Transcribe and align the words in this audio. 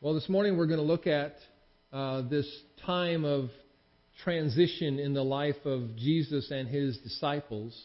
Well, 0.00 0.14
this 0.14 0.28
morning 0.28 0.56
we're 0.56 0.68
going 0.68 0.78
to 0.78 0.86
look 0.86 1.08
at 1.08 1.34
uh, 1.92 2.22
this 2.30 2.46
time 2.86 3.24
of 3.24 3.50
transition 4.22 5.00
in 5.00 5.12
the 5.12 5.24
life 5.24 5.56
of 5.64 5.96
Jesus 5.96 6.52
and 6.52 6.68
his 6.68 6.96
disciples. 6.98 7.76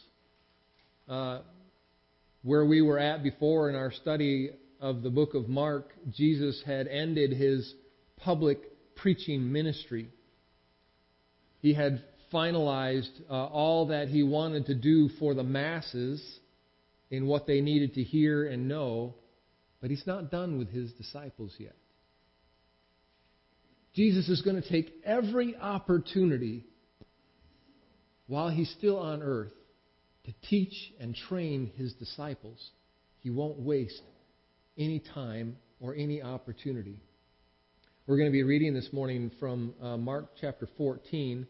Uh, 1.08 1.40
where 2.42 2.64
we 2.64 2.82
were 2.82 3.00
at 3.00 3.24
before 3.24 3.68
in 3.68 3.74
our 3.74 3.90
study 3.90 4.50
of 4.80 5.02
the 5.02 5.10
book 5.10 5.34
of 5.34 5.48
Mark, 5.48 5.88
Jesus 6.12 6.62
had 6.64 6.86
ended 6.86 7.32
his 7.32 7.74
public 8.18 8.60
preaching 8.94 9.50
ministry. 9.50 10.08
He 11.62 11.74
had 11.74 12.00
finalized 12.32 13.10
uh, 13.28 13.46
all 13.46 13.88
that 13.88 14.06
he 14.06 14.22
wanted 14.22 14.66
to 14.66 14.76
do 14.76 15.08
for 15.18 15.34
the 15.34 15.42
masses 15.42 16.24
in 17.10 17.26
what 17.26 17.48
they 17.48 17.60
needed 17.60 17.94
to 17.94 18.04
hear 18.04 18.46
and 18.46 18.68
know, 18.68 19.16
but 19.80 19.90
he's 19.90 20.06
not 20.06 20.30
done 20.30 20.58
with 20.58 20.68
his 20.68 20.92
disciples 20.92 21.52
yet. 21.58 21.74
Jesus 23.94 24.28
is 24.28 24.42
going 24.42 24.60
to 24.60 24.68
take 24.68 24.92
every 25.04 25.56
opportunity 25.56 26.64
while 28.26 28.48
he's 28.48 28.70
still 28.70 28.98
on 28.98 29.22
earth 29.22 29.52
to 30.24 30.32
teach 30.48 30.74
and 30.98 31.14
train 31.14 31.70
his 31.76 31.92
disciples. 31.94 32.70
He 33.20 33.30
won't 33.30 33.58
waste 33.60 34.02
any 34.76 35.00
time 35.14 35.56
or 35.80 35.94
any 35.94 36.22
opportunity. 36.22 36.98
We're 38.06 38.16
going 38.16 38.28
to 38.28 38.32
be 38.32 38.42
reading 38.42 38.74
this 38.74 38.88
morning 38.92 39.30
from 39.38 39.74
uh, 39.80 39.96
Mark 39.96 40.30
chapter 40.40 40.68
14, 40.76 41.46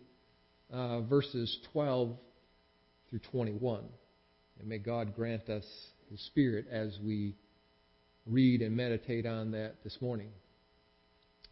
uh, 0.72 1.00
verses 1.02 1.58
12 1.72 2.14
through 3.08 3.20
21. 3.30 3.84
And 4.60 4.68
may 4.68 4.78
God 4.78 5.16
grant 5.16 5.48
us 5.48 5.64
His 6.10 6.20
Spirit 6.26 6.66
as 6.70 6.98
we 7.02 7.34
read 8.26 8.60
and 8.60 8.76
meditate 8.76 9.24
on 9.26 9.52
that 9.52 9.76
this 9.82 9.96
morning. 10.00 10.28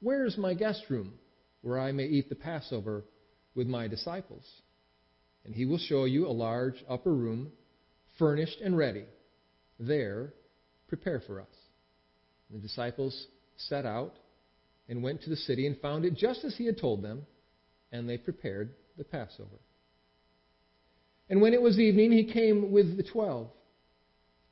where 0.00 0.24
is 0.24 0.36
my 0.36 0.54
guest 0.54 0.84
room, 0.88 1.14
where 1.62 1.78
I 1.78 1.92
may 1.92 2.06
eat 2.06 2.28
the 2.28 2.34
Passover 2.34 3.04
with 3.54 3.66
my 3.66 3.86
disciples? 3.88 4.44
And 5.44 5.54
he 5.54 5.66
will 5.66 5.78
show 5.78 6.04
you 6.04 6.26
a 6.26 6.32
large 6.32 6.84
upper 6.88 7.12
room, 7.12 7.52
furnished 8.18 8.60
and 8.62 8.76
ready. 8.76 9.04
There, 9.78 10.34
prepare 10.88 11.20
for 11.26 11.40
us. 11.40 11.46
The 12.50 12.58
disciples 12.58 13.26
set 13.56 13.86
out 13.86 14.14
and 14.88 15.02
went 15.02 15.22
to 15.22 15.30
the 15.30 15.36
city 15.36 15.66
and 15.66 15.78
found 15.80 16.04
it 16.04 16.16
just 16.16 16.44
as 16.44 16.56
he 16.56 16.66
had 16.66 16.78
told 16.78 17.02
them, 17.02 17.26
and 17.92 18.08
they 18.08 18.18
prepared 18.18 18.74
the 18.98 19.04
Passover. 19.04 19.60
And 21.28 21.40
when 21.40 21.54
it 21.54 21.62
was 21.62 21.78
evening, 21.78 22.10
he 22.12 22.24
came 22.32 22.72
with 22.72 22.96
the 22.96 23.04
twelve. 23.04 23.48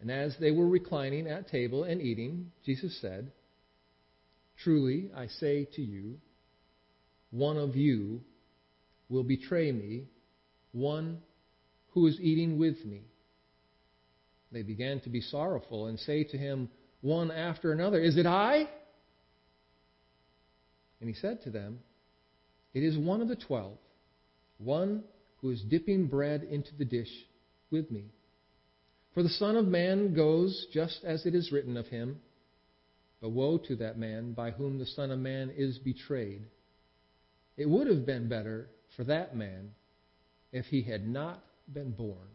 And 0.01 0.11
as 0.13 0.37
they 0.39 0.53
were 0.53 0.69
reclining 0.69 1.27
at 1.27 1.49
table 1.49 1.83
and 1.83 2.01
eating, 2.01 2.53
Jesus 2.65 3.01
said, 3.01 3.33
Truly, 4.63 5.11
I 5.15 5.27
say 5.27 5.67
to 5.77 5.83
you, 5.83 6.19
one 7.31 7.57
of 7.57 7.77
you 7.77 8.21
will 9.09 9.23
betray 9.23 9.71
me, 9.73 10.05
one 10.73 11.19
who 11.91 12.07
is 12.07 12.19
eating 12.21 12.59
with 12.59 12.85
me. 12.85 13.03
They 14.51 14.63
began 14.63 15.01
to 15.01 15.11
be 15.11 15.21
sorrowful 15.21 15.87
and 15.87 15.99
say 15.99 16.25
to 16.25 16.39
him 16.39 16.71
one 17.01 17.31
after 17.31 17.73
another, 17.73 18.01
Is 18.01 18.17
it 18.17 18.27
I? 18.27 18.69
And 21.01 21.09
he 21.09 21.15
said 21.15 21.43
to 21.43 21.51
them, 21.51 21.79
It 22.75 22.83
is 22.83 22.97
one 22.99 23.21
of 23.21 23.29
the 23.29 23.37
twelve, 23.37 23.79
one 24.59 25.05
who 25.41 25.51
is 25.51 25.63
dipping 25.63 26.07
bread 26.07 26.43
into 26.43 26.75
the 26.77 26.85
dish 26.85 27.11
with 27.71 27.91
me. 27.91 28.07
For 29.15 29.23
the 29.23 29.29
Son 29.29 29.57
of 29.57 29.67
Man 29.67 30.15
goes 30.15 30.67
just 30.73 31.01
as 31.05 31.27
it 31.27 31.35
is 31.35 31.53
written 31.53 31.77
of 31.77 31.87
him. 31.87 32.21
But 33.21 33.31
woe 33.31 33.59
to 33.59 33.77
that 33.77 33.99
man 33.99 34.33
by 34.33 34.53
whom 34.53 34.79
the 34.79 34.87
Son 34.87 35.11
of 35.11 35.19
Man 35.19 35.51
is 35.57 35.79
betrayed. 35.79 36.43
It 37.57 37.69
would 37.69 37.89
have 37.89 38.07
been 38.07 38.29
better 38.29 38.69
for 38.97 39.05
that 39.05 39.37
man 39.37 39.71
if 40.53 40.67
he 40.67 40.83
had 40.83 41.07
not 41.07 41.43
been 41.73 41.91
born. 41.91 42.29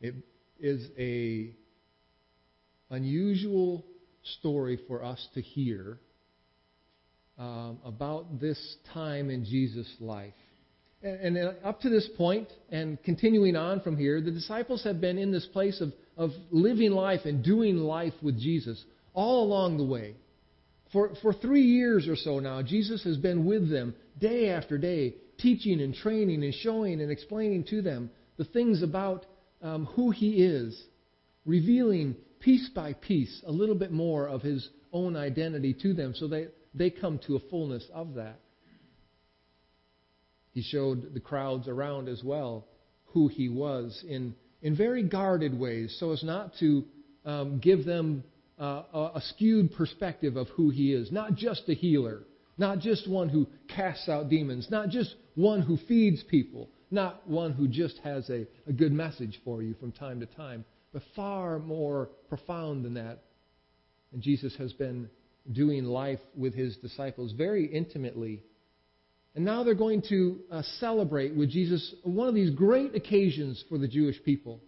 It 0.00 0.14
is 0.58 0.88
a 0.98 1.54
unusual 2.88 3.84
story 4.38 4.78
for 4.88 5.04
us 5.04 5.28
to 5.34 5.42
hear 5.42 5.98
um, 7.38 7.78
about 7.84 8.40
this 8.40 8.76
time 8.92 9.30
in 9.30 9.44
Jesus' 9.44 9.94
life. 10.00 10.34
And, 11.02 11.36
and 11.36 11.56
up 11.64 11.80
to 11.80 11.88
this 11.88 12.08
point, 12.16 12.48
and 12.70 13.02
continuing 13.02 13.56
on 13.56 13.80
from 13.80 13.96
here, 13.96 14.20
the 14.20 14.30
disciples 14.30 14.84
have 14.84 15.00
been 15.00 15.16
in 15.16 15.32
this 15.32 15.46
place 15.46 15.80
of, 15.80 15.92
of 16.16 16.30
living 16.50 16.90
life 16.90 17.20
and 17.24 17.42
doing 17.42 17.78
life 17.78 18.12
with 18.22 18.38
Jesus 18.38 18.82
all 19.14 19.44
along 19.44 19.78
the 19.78 19.84
way. 19.84 20.14
For, 20.92 21.12
for 21.22 21.32
three 21.32 21.62
years 21.62 22.06
or 22.08 22.16
so 22.16 22.38
now, 22.38 22.62
Jesus 22.62 23.02
has 23.04 23.16
been 23.16 23.46
with 23.46 23.70
them 23.70 23.94
day 24.18 24.50
after 24.50 24.76
day, 24.76 25.14
teaching 25.38 25.80
and 25.80 25.94
training 25.94 26.42
and 26.42 26.52
showing 26.52 27.00
and 27.00 27.10
explaining 27.10 27.64
to 27.70 27.80
them 27.80 28.10
the 28.36 28.44
things 28.44 28.82
about 28.82 29.24
um, 29.62 29.86
who 29.86 30.10
He 30.10 30.44
is, 30.44 30.82
revealing 31.46 32.16
piece 32.40 32.68
by 32.74 32.92
piece 32.94 33.42
a 33.46 33.52
little 33.52 33.74
bit 33.74 33.92
more 33.92 34.28
of 34.28 34.42
His 34.42 34.68
own 34.92 35.16
identity 35.16 35.74
to 35.82 35.94
them 35.94 36.12
so 36.14 36.28
that 36.28 36.52
they 36.74 36.90
come 36.90 37.18
to 37.26 37.36
a 37.36 37.40
fullness 37.50 37.86
of 37.94 38.14
that. 38.14 38.40
He 40.52 40.62
showed 40.62 41.14
the 41.14 41.20
crowds 41.20 41.68
around 41.68 42.08
as 42.08 42.22
well 42.24 42.66
who 43.06 43.28
he 43.28 43.48
was 43.48 44.04
in, 44.06 44.34
in 44.62 44.76
very 44.76 45.02
guarded 45.02 45.58
ways 45.58 45.96
so 45.98 46.12
as 46.12 46.22
not 46.22 46.52
to 46.60 46.84
um, 47.24 47.58
give 47.58 47.84
them 47.84 48.24
uh, 48.58 49.10
a 49.14 49.22
skewed 49.30 49.72
perspective 49.74 50.36
of 50.36 50.48
who 50.48 50.70
he 50.70 50.92
is. 50.92 51.10
Not 51.10 51.34
just 51.34 51.68
a 51.68 51.74
healer, 51.74 52.22
not 52.58 52.78
just 52.78 53.08
one 53.08 53.28
who 53.28 53.46
casts 53.68 54.08
out 54.08 54.28
demons, 54.28 54.68
not 54.70 54.90
just 54.90 55.14
one 55.34 55.62
who 55.62 55.78
feeds 55.88 56.22
people, 56.24 56.68
not 56.90 57.26
one 57.28 57.52
who 57.52 57.68
just 57.68 57.98
has 58.04 58.28
a, 58.28 58.46
a 58.66 58.72
good 58.72 58.92
message 58.92 59.40
for 59.44 59.62
you 59.62 59.74
from 59.74 59.92
time 59.92 60.20
to 60.20 60.26
time, 60.26 60.64
but 60.92 61.02
far 61.16 61.58
more 61.58 62.10
profound 62.28 62.84
than 62.84 62.94
that. 62.94 63.22
And 64.12 64.20
Jesus 64.20 64.54
has 64.56 64.72
been 64.72 65.08
doing 65.50 65.84
life 65.84 66.20
with 66.36 66.54
his 66.54 66.76
disciples 66.76 67.32
very 67.32 67.64
intimately 67.66 68.42
and 69.34 69.44
now 69.44 69.62
they're 69.62 69.74
going 69.74 70.02
to 70.08 70.40
uh, 70.50 70.62
celebrate 70.78 71.34
with 71.34 71.50
Jesus 71.50 71.94
one 72.02 72.28
of 72.28 72.34
these 72.34 72.50
great 72.50 72.94
occasions 72.94 73.62
for 73.68 73.78
the 73.78 73.86
Jewish 73.86 74.22
people 74.24 74.60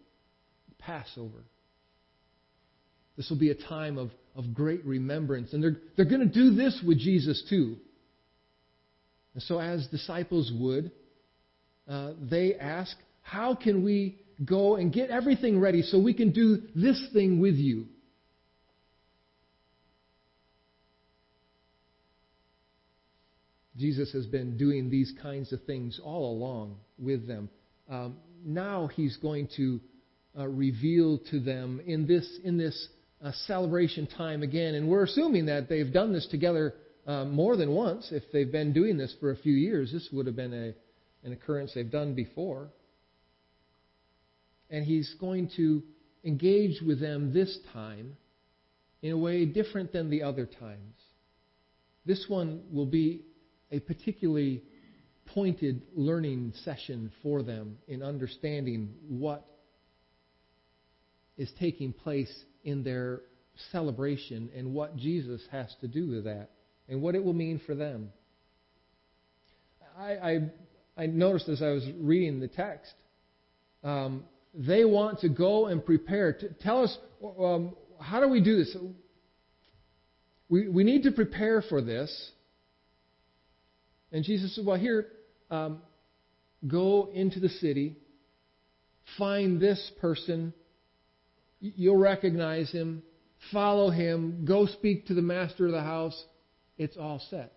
Passover. 0.78 1.44
This 3.16 3.28
will 3.30 3.38
be 3.38 3.50
a 3.50 3.54
time 3.54 3.98
of, 3.98 4.10
of 4.34 4.54
great 4.54 4.84
remembrance. 4.84 5.52
And 5.52 5.62
they're, 5.62 5.76
they're 5.96 6.08
going 6.08 6.26
to 6.28 6.32
do 6.32 6.54
this 6.54 6.82
with 6.86 6.98
Jesus 6.98 7.44
too. 7.48 7.76
And 9.34 9.42
so, 9.42 9.58
as 9.58 9.86
disciples 9.88 10.52
would, 10.58 10.90
uh, 11.88 12.12
they 12.20 12.54
ask, 12.54 12.96
How 13.22 13.54
can 13.54 13.84
we 13.84 14.20
go 14.44 14.76
and 14.76 14.92
get 14.92 15.10
everything 15.10 15.60
ready 15.60 15.82
so 15.82 16.00
we 16.00 16.14
can 16.14 16.32
do 16.32 16.62
this 16.74 17.00
thing 17.12 17.40
with 17.40 17.54
you? 17.54 17.87
Jesus 23.82 24.12
has 24.12 24.26
been 24.26 24.56
doing 24.56 24.88
these 24.88 25.12
kinds 25.20 25.52
of 25.52 25.61
things 25.64 26.00
all 26.02 26.37
along 26.37 26.76
with 27.00 27.26
them. 27.26 27.50
Um, 27.90 28.17
now 28.44 28.87
he's 28.87 29.17
going 29.17 29.49
to 29.56 29.81
uh, 30.38 30.46
reveal 30.46 31.19
to 31.32 31.40
them 31.40 31.81
in 31.84 32.06
this 32.06 32.38
in 32.44 32.56
this 32.56 32.88
uh, 33.25 33.32
celebration 33.49 34.06
time 34.06 34.44
again, 34.44 34.76
and 34.76 34.88
we're 34.88 35.02
assuming 35.02 35.46
that 35.46 35.69
they've 35.69 35.93
done 35.93 36.12
this 36.12 36.29
together 36.31 36.75
uh, 37.08 37.25
more 37.25 37.56
than 37.56 37.73
once. 37.73 38.11
If 38.12 38.23
they've 38.32 38.50
been 38.52 38.73
doing 38.73 38.96
this 38.96 39.17
for 39.19 39.32
a 39.32 39.37
few 39.37 39.52
years, 39.52 39.90
this 39.90 40.08
would 40.12 40.26
have 40.26 40.37
been 40.37 40.55
a, 40.55 41.26
an 41.26 41.32
occurrence 41.32 41.73
they've 41.75 41.90
done 41.90 42.14
before. 42.14 42.69
And 44.70 44.85
he's 44.85 45.12
going 45.20 45.50
to 45.56 45.82
engage 46.23 46.81
with 46.81 47.00
them 47.00 47.32
this 47.32 47.58
time 47.73 48.17
in 49.02 49.11
a 49.11 49.19
way 49.19 49.44
different 49.44 49.93
than 49.93 50.08
the 50.08 50.23
other 50.23 50.46
times. 50.46 50.94
This 52.06 52.26
one 52.28 52.62
will 52.73 52.87
be 52.87 53.23
a 53.72 53.80
particularly 53.80 54.62
pointed 55.26 55.82
learning 55.94 56.52
session 56.64 57.10
for 57.22 57.42
them 57.42 57.78
in 57.88 58.02
understanding 58.02 58.94
what 59.08 59.46
is 61.36 61.50
taking 61.58 61.92
place 61.92 62.32
in 62.64 62.84
their 62.84 63.22
celebration 63.70 64.50
and 64.54 64.74
what 64.74 64.96
Jesus 64.96 65.40
has 65.50 65.74
to 65.80 65.88
do 65.88 66.08
with 66.08 66.24
that 66.24 66.50
and 66.88 67.00
what 67.00 67.14
it 67.14 67.24
will 67.24 67.32
mean 67.32 67.60
for 67.64 67.74
them. 67.74 68.10
I, 69.98 70.10
I, 70.12 70.38
I 70.96 71.06
noticed 71.06 71.48
as 71.48 71.62
I 71.62 71.70
was 71.70 71.86
reading 71.98 72.40
the 72.40 72.48
text, 72.48 72.92
um, 73.82 74.25
they 74.54 74.84
want 74.84 75.20
to 75.20 75.28
go 75.28 75.66
and 75.66 75.84
prepare. 75.84 76.32
To 76.34 76.48
tell 76.60 76.84
us, 76.84 76.96
um, 77.40 77.75
how 78.00 78.20
do 78.20 78.28
we 78.28 78.42
do 78.42 78.56
this? 78.56 78.76
We, 80.48 80.68
we 80.68 80.84
need 80.84 81.04
to 81.04 81.12
prepare 81.12 81.62
for 81.62 81.80
this. 81.80 82.30
And 84.12 84.25
Jesus 84.25 84.55
said, 84.55 84.64
Well, 84.64 84.79
here, 84.79 85.06
um, 85.50 85.81
go 86.67 87.11
into 87.12 87.41
the 87.41 87.49
city, 87.49 87.97
find 89.19 89.61
this 89.61 89.91
person, 90.00 90.53
you'll 91.61 91.97
recognize 91.97 92.70
him, 92.70 93.03
follow 93.50 93.91
him, 93.91 94.44
go 94.44 94.67
speak 94.67 95.06
to 95.06 95.14
the 95.14 95.23
master 95.23 95.67
of 95.67 95.73
the 95.73 95.82
house. 95.82 96.25
It's 96.76 96.97
all 96.97 97.20
set. 97.31 97.53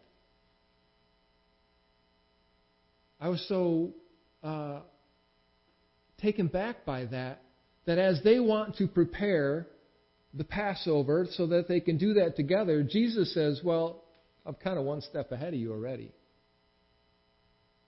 I 3.20 3.30
was 3.30 3.46
so 3.48 3.94
uh, 4.44 4.80
taken 6.22 6.48
back 6.48 6.86
by 6.86 7.06
that, 7.06 7.42
that 7.86 7.98
as 7.98 8.22
they 8.24 8.40
want 8.40 8.78
to 8.78 8.88
prepare 8.88 9.68
the 10.34 10.44
Passover 10.44 11.28
so 11.32 11.48
that 11.48 11.68
they 11.68 11.80
can 11.80 11.98
do 11.98 12.16
that 12.16 12.36
together, 12.36 12.84
Jesus 12.84 13.34
says, 13.34 13.62
Well, 13.64 14.04
I'm 14.46 14.56
kind 14.56 14.78
of 14.78 14.86
one 14.86 15.02
step 15.02 15.32
ahead 15.32 15.54
of 15.54 15.60
you 15.60 15.72
already. 15.72 16.12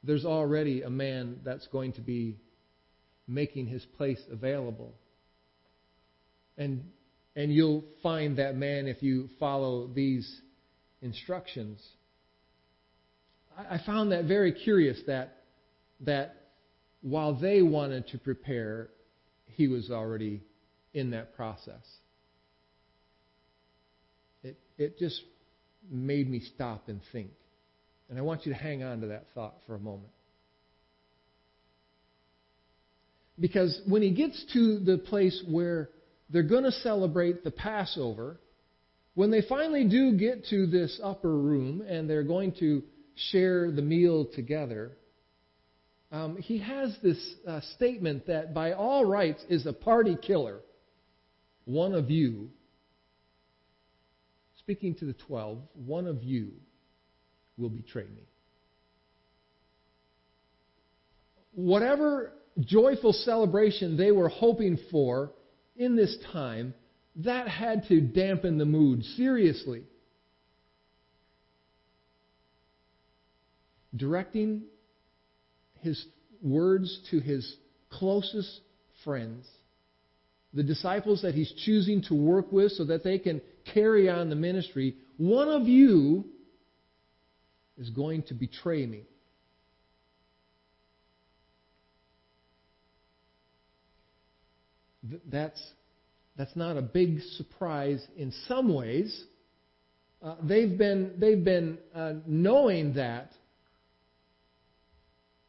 There's 0.07 0.25
already 0.25 0.83
a 0.83 0.89
man 0.89 1.42
that's 1.44 1.68
going 1.68 1.92
to 1.94 2.01
be 2.01 2.38
making 3.27 3.68
his 3.68 3.86
place 3.98 4.21
available. 4.31 4.95
And, 6.57 6.86
and 7.36 7.54
you'll 7.54 7.83
find 8.01 8.38
that 8.38 8.56
man 8.56 8.88
if 8.88 9.04
you 9.04 9.27
follow 9.38 9.88
these 9.88 10.42
instructions. 11.01 11.86
I, 13.57 13.80
found 13.86 14.13
that 14.13 14.24
very 14.24 14.54
curious 14.54 14.98
that, 15.07 15.44
that 16.01 16.36
while 17.01 17.33
they 17.38 17.62
wanted 17.62 18.07
to 18.09 18.18
prepare, 18.18 18.89
he 19.48 19.68
was 19.68 19.92
already 19.92 20.42
in 20.94 21.12
that 21.12 21.36
process. 21.36 21.83
It, 24.42 24.57
it 24.77 24.98
just 24.98 25.21
made 25.92 26.30
me 26.30 26.39
stop 26.56 26.88
and 26.88 27.01
think. 27.12 27.31
And 28.09 28.18
I 28.18 28.21
want 28.21 28.45
you 28.45 28.54
to 28.54 28.57
hang 28.57 28.83
on 28.83 29.01
to 29.01 29.07
that 29.07 29.25
thought 29.33 29.56
for 29.65 29.75
a 29.75 29.80
moment. 29.80 30.12
Because 33.39 33.80
when 33.88 34.01
he 34.01 34.12
gets 34.12 34.44
to 34.54 34.80
the 34.80 34.98
place 34.98 35.44
where 35.48 35.89
they're 36.30 36.44
going 36.44 36.63
to 36.63 36.71
celebrate 36.71 37.44
the 37.44 37.51
Passover, 37.51 38.39
when 39.13 39.30
they 39.30 39.42
finally 39.48 39.88
do 39.88 40.18
get 40.18 40.45
to 40.48 40.68
this 40.68 41.00
upper 41.04 41.36
room 41.36 41.81
and 41.81 42.09
they're 42.09 42.24
going 42.24 42.54
to 42.59 42.83
share 43.31 43.71
the 43.71 43.81
meal 43.81 44.25
together, 44.33 44.92
um, 46.12 46.38
he 46.38 46.59
has 46.59 46.95
this 47.04 47.18
uh, 47.48 47.59
statement 47.75 48.27
that 48.27 48.54
by 48.54 48.74
all 48.74 49.06
rights 49.06 49.44
is 49.50 49.65
a 49.65 49.74
party 49.74 50.15
killer. 50.21 50.59
One 51.65 51.94
of 51.94 52.09
you, 52.09 52.50
speaking 54.59 54.95
to 54.95 55.06
the 55.06 55.13
twelve, 55.13 55.59
one 55.74 56.07
of 56.07 56.24
you 56.24 56.54
will 57.57 57.69
betray 57.69 58.04
me. 58.04 58.24
Whatever 61.54 62.31
joyful 62.59 63.13
celebration 63.13 63.98
they 63.98 64.12
were 64.12 64.30
hoping 64.30 64.77
for 64.92 65.31
in 65.75 65.95
this 65.95 66.18
time, 66.31 66.74
that 67.18 67.48
had 67.48 67.88
to 67.88 68.00
dampen 68.01 68.57
the 68.57 68.65
mood 68.65 69.04
seriously. 69.15 69.83
Directing 73.95 74.63
his 75.81 76.06
words 76.42 77.00
to 77.09 77.19
his 77.19 77.56
closest 77.89 78.59
friends, 79.04 79.48
the 80.54 80.63
disciples 80.63 81.21
that 81.24 81.33
he's 81.33 81.51
choosing 81.65 82.04
to 82.04 82.13
work 82.13 82.51
with 82.51 82.71
so 82.74 82.86
that 82.86 83.04
they 83.04 83.18
can 83.18 83.42
carry 83.74 84.09
on 84.09 84.30
the 84.30 84.36
ministry, 84.36 84.95
one 85.18 85.50
of 85.50 85.68
you 85.68 86.25
is 87.77 87.89
going 87.89 88.24
to 88.24 88.33
betray 88.33 88.85
me. 88.85 89.03
That's, 95.31 95.62
that's 96.38 96.56
not 96.56 96.77
a 96.77 96.81
big 96.81 97.21
surprise 97.38 98.06
in 98.18 98.33
some 98.47 98.74
ways. 98.74 99.24
Uh, 100.21 100.35
they've 100.44 100.77
been, 100.77 101.13
they've 101.18 101.44
been 101.44 101.77
uh, 101.95 102.13
knowing 102.25 102.95
that 102.95 103.31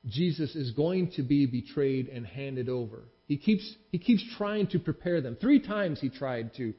Jesus 0.06 0.54
is 0.54 0.70
going 0.72 1.12
to 1.12 1.22
be 1.22 1.46
betrayed 1.46 2.08
and 2.08 2.26
handed 2.26 2.68
over. 2.68 3.04
He 3.26 3.36
keeps, 3.36 3.74
he 3.90 3.98
keeps 3.98 4.24
trying 4.36 4.68
to 4.68 4.78
prepare 4.78 5.20
them. 5.20 5.36
Three 5.40 5.60
times 5.60 6.00
he 6.00 6.08
tried 6.08 6.54
to 6.54 6.72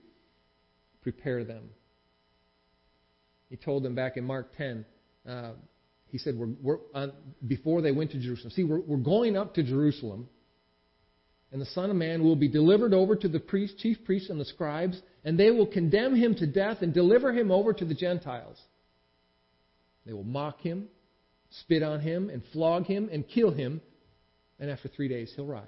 prepare 1.02 1.44
them. 1.44 1.70
He 3.50 3.58
told 3.58 3.84
them 3.84 3.96
back 3.96 4.18
in 4.18 4.24
Mark 4.24 4.56
10, 4.58 4.86
uh, 5.30 5.52
he 6.12 6.18
said, 6.18 6.38
we're, 6.38 6.50
we're 6.62 6.78
on, 6.94 7.14
before 7.46 7.82
they 7.82 7.92
went 7.92 8.12
to 8.12 8.20
Jerusalem, 8.20 8.52
see, 8.52 8.64
we're, 8.64 8.80
we're 8.80 8.98
going 8.98 9.38
up 9.38 9.54
to 9.56 9.64
Jerusalem, 9.64 10.28
and 11.52 11.62
the 11.62 11.68
Son 11.68 11.90
of 11.90 11.96
Man 11.96 12.24
will 12.24 12.36
be 12.36 12.48
delivered 12.48 12.94
over 12.94 13.16
to 13.16 13.28
the 13.28 13.40
priest, 13.40 13.78
chief 13.78 13.98
priests 14.06 14.30
and 14.30 14.40
the 14.40 14.46
scribes, 14.46 15.00
and 15.24 15.40
they 15.40 15.52
will 15.52 15.68
condemn 15.68 16.16
him 16.16 16.36
to 16.36 16.48
death 16.48 16.78
and 16.82 16.94
deliver 16.94 17.32
him 17.32 17.52
over 17.52 17.74
to 17.74 17.86
the 17.86 17.94
Gentiles. 17.94 18.58
They 20.06 20.14
will 20.14 20.24
mock 20.24 20.62
him, 20.62 20.88
spit 21.62 21.84
on 21.84 22.00
him, 22.00 22.30
and 22.30 22.42
flog 22.54 22.86
him, 22.86 23.10
and 23.12 23.28
kill 23.28 23.52
him, 23.52 23.82
and 24.60 24.70
after 24.70 24.88
three 24.88 25.08
days 25.08 25.32
he'll 25.36 25.46
rise. 25.46 25.64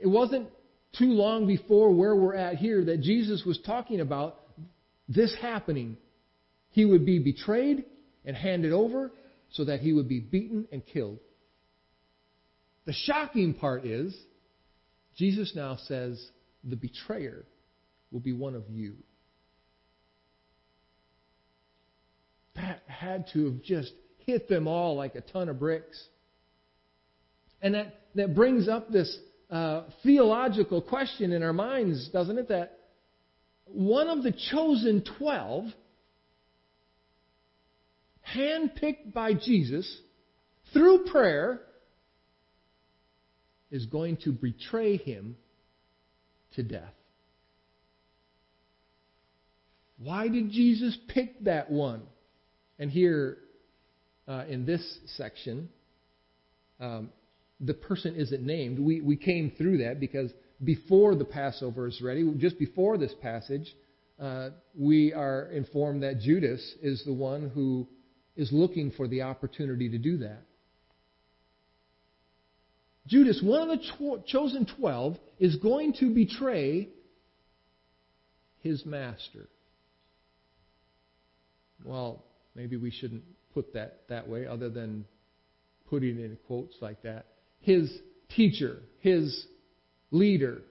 It 0.00 0.06
wasn't 0.06 0.48
too 0.98 1.10
long 1.10 1.46
before 1.46 1.90
where 1.92 2.16
we're 2.16 2.34
at 2.34 2.56
here 2.56 2.84
that 2.86 3.02
Jesus 3.02 3.44
was 3.44 3.58
talking 3.64 4.00
about 4.00 4.40
this 5.08 5.34
happening 5.40 5.98
he 6.70 6.84
would 6.84 7.04
be 7.04 7.18
betrayed 7.18 7.84
and 8.24 8.36
handed 8.36 8.72
over 8.72 9.10
so 9.50 9.64
that 9.64 9.80
he 9.80 9.92
would 9.92 10.08
be 10.08 10.20
beaten 10.20 10.66
and 10.70 10.84
killed. 10.86 11.18
The 12.86 12.92
shocking 12.92 13.54
part 13.54 13.84
is, 13.84 14.16
Jesus 15.16 15.52
now 15.54 15.76
says, 15.86 16.24
the 16.64 16.76
betrayer 16.76 17.44
will 18.10 18.20
be 18.20 18.32
one 18.32 18.54
of 18.54 18.64
you. 18.70 18.94
That 22.56 22.82
had 22.86 23.26
to 23.32 23.46
have 23.46 23.62
just 23.62 23.92
hit 24.26 24.48
them 24.48 24.66
all 24.66 24.96
like 24.96 25.14
a 25.14 25.20
ton 25.20 25.48
of 25.48 25.58
bricks. 25.58 26.02
And 27.62 27.74
that, 27.74 28.00
that 28.14 28.34
brings 28.34 28.68
up 28.68 28.90
this 28.90 29.18
uh, 29.50 29.84
theological 30.02 30.80
question 30.80 31.32
in 31.32 31.42
our 31.42 31.52
minds, 31.52 32.08
doesn't 32.08 32.38
it? 32.38 32.48
That 32.48 32.78
one 33.66 34.08
of 34.08 34.22
the 34.22 34.32
chosen 34.50 35.04
twelve 35.18 35.64
handpicked 38.34 39.12
by 39.12 39.34
Jesus 39.34 40.00
through 40.72 41.04
prayer, 41.06 41.60
is 43.70 43.86
going 43.86 44.16
to 44.24 44.32
betray 44.32 44.96
him 44.96 45.36
to 46.54 46.62
death. 46.62 46.92
Why 49.98 50.28
did 50.28 50.50
Jesus 50.50 50.96
pick 51.08 51.44
that 51.44 51.70
one? 51.70 52.02
And 52.78 52.90
here 52.90 53.38
uh, 54.26 54.44
in 54.48 54.64
this 54.64 54.98
section, 55.16 55.68
um, 56.80 57.10
the 57.60 57.74
person 57.74 58.16
isn't 58.16 58.42
named. 58.42 58.78
We, 58.78 59.00
we 59.02 59.16
came 59.16 59.52
through 59.56 59.78
that 59.78 60.00
because 60.00 60.32
before 60.64 61.14
the 61.14 61.24
Passover 61.24 61.86
is 61.86 62.00
ready, 62.02 62.28
just 62.38 62.58
before 62.58 62.96
this 62.96 63.12
passage, 63.22 63.74
uh, 64.18 64.50
we 64.76 65.12
are 65.12 65.50
informed 65.52 66.02
that 66.02 66.20
Judas 66.20 66.60
is 66.82 67.04
the 67.04 67.12
one 67.12 67.50
who 67.54 67.86
is 68.36 68.50
looking 68.52 68.90
for 68.92 69.08
the 69.08 69.22
opportunity 69.22 69.88
to 69.90 69.98
do 69.98 70.18
that. 70.18 70.42
Judas, 73.06 73.40
one 73.42 73.68
of 73.68 73.78
the 73.78 73.84
tw- 74.20 74.26
chosen 74.26 74.66
twelve, 74.78 75.16
is 75.38 75.56
going 75.56 75.94
to 75.94 76.14
betray 76.14 76.88
his 78.60 78.84
master. 78.86 79.48
Well, 81.84 82.24
maybe 82.54 82.76
we 82.76 82.90
shouldn't 82.90 83.24
put 83.54 83.72
that 83.74 84.02
that 84.08 84.28
way, 84.28 84.46
other 84.46 84.68
than 84.68 85.06
putting 85.88 86.18
it 86.18 86.24
in 86.24 86.38
quotes 86.46 86.76
like 86.80 87.02
that. 87.02 87.26
His 87.60 87.90
teacher, 88.36 88.78
his 89.00 89.46
leader, 90.10 90.62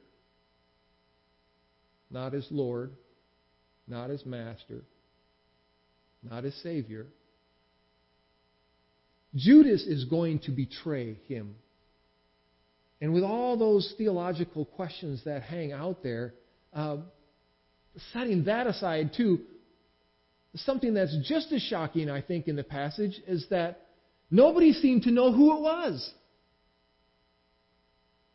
not 2.10 2.34
his 2.34 2.48
Lord, 2.51 2.92
not 3.88 4.10
his 4.10 4.25
master, 4.25 4.84
not 6.24 6.44
his 6.44 6.56
Savior, 6.62 7.08
Judas 9.36 9.83
is 9.83 10.05
going 10.05 10.39
to 10.39 10.51
betray 10.51 11.19
him. 11.27 11.55
And 13.01 13.13
with 13.13 13.24
all 13.24 13.57
those 13.57 13.93
theological 13.98 14.65
questions 14.65 15.21
that 15.25 15.43
hang 15.43 15.71
out 15.71 16.03
there, 16.03 16.33
uh, 16.74 16.98
setting 18.12 18.45
that 18.45 18.67
aside, 18.67 19.12
too, 19.15 19.39
something 20.55 20.93
that's 20.93 21.15
just 21.24 21.51
as 21.51 21.62
shocking, 21.62 22.09
I 22.09 22.21
think, 22.21 22.48
in 22.48 22.55
the 22.55 22.63
passage 22.63 23.19
is 23.27 23.45
that 23.50 23.88
nobody 24.29 24.74
seemed 24.74 25.03
to 25.03 25.12
know 25.12 25.31
who 25.31 25.55
it 25.55 25.62
was. 25.62 26.13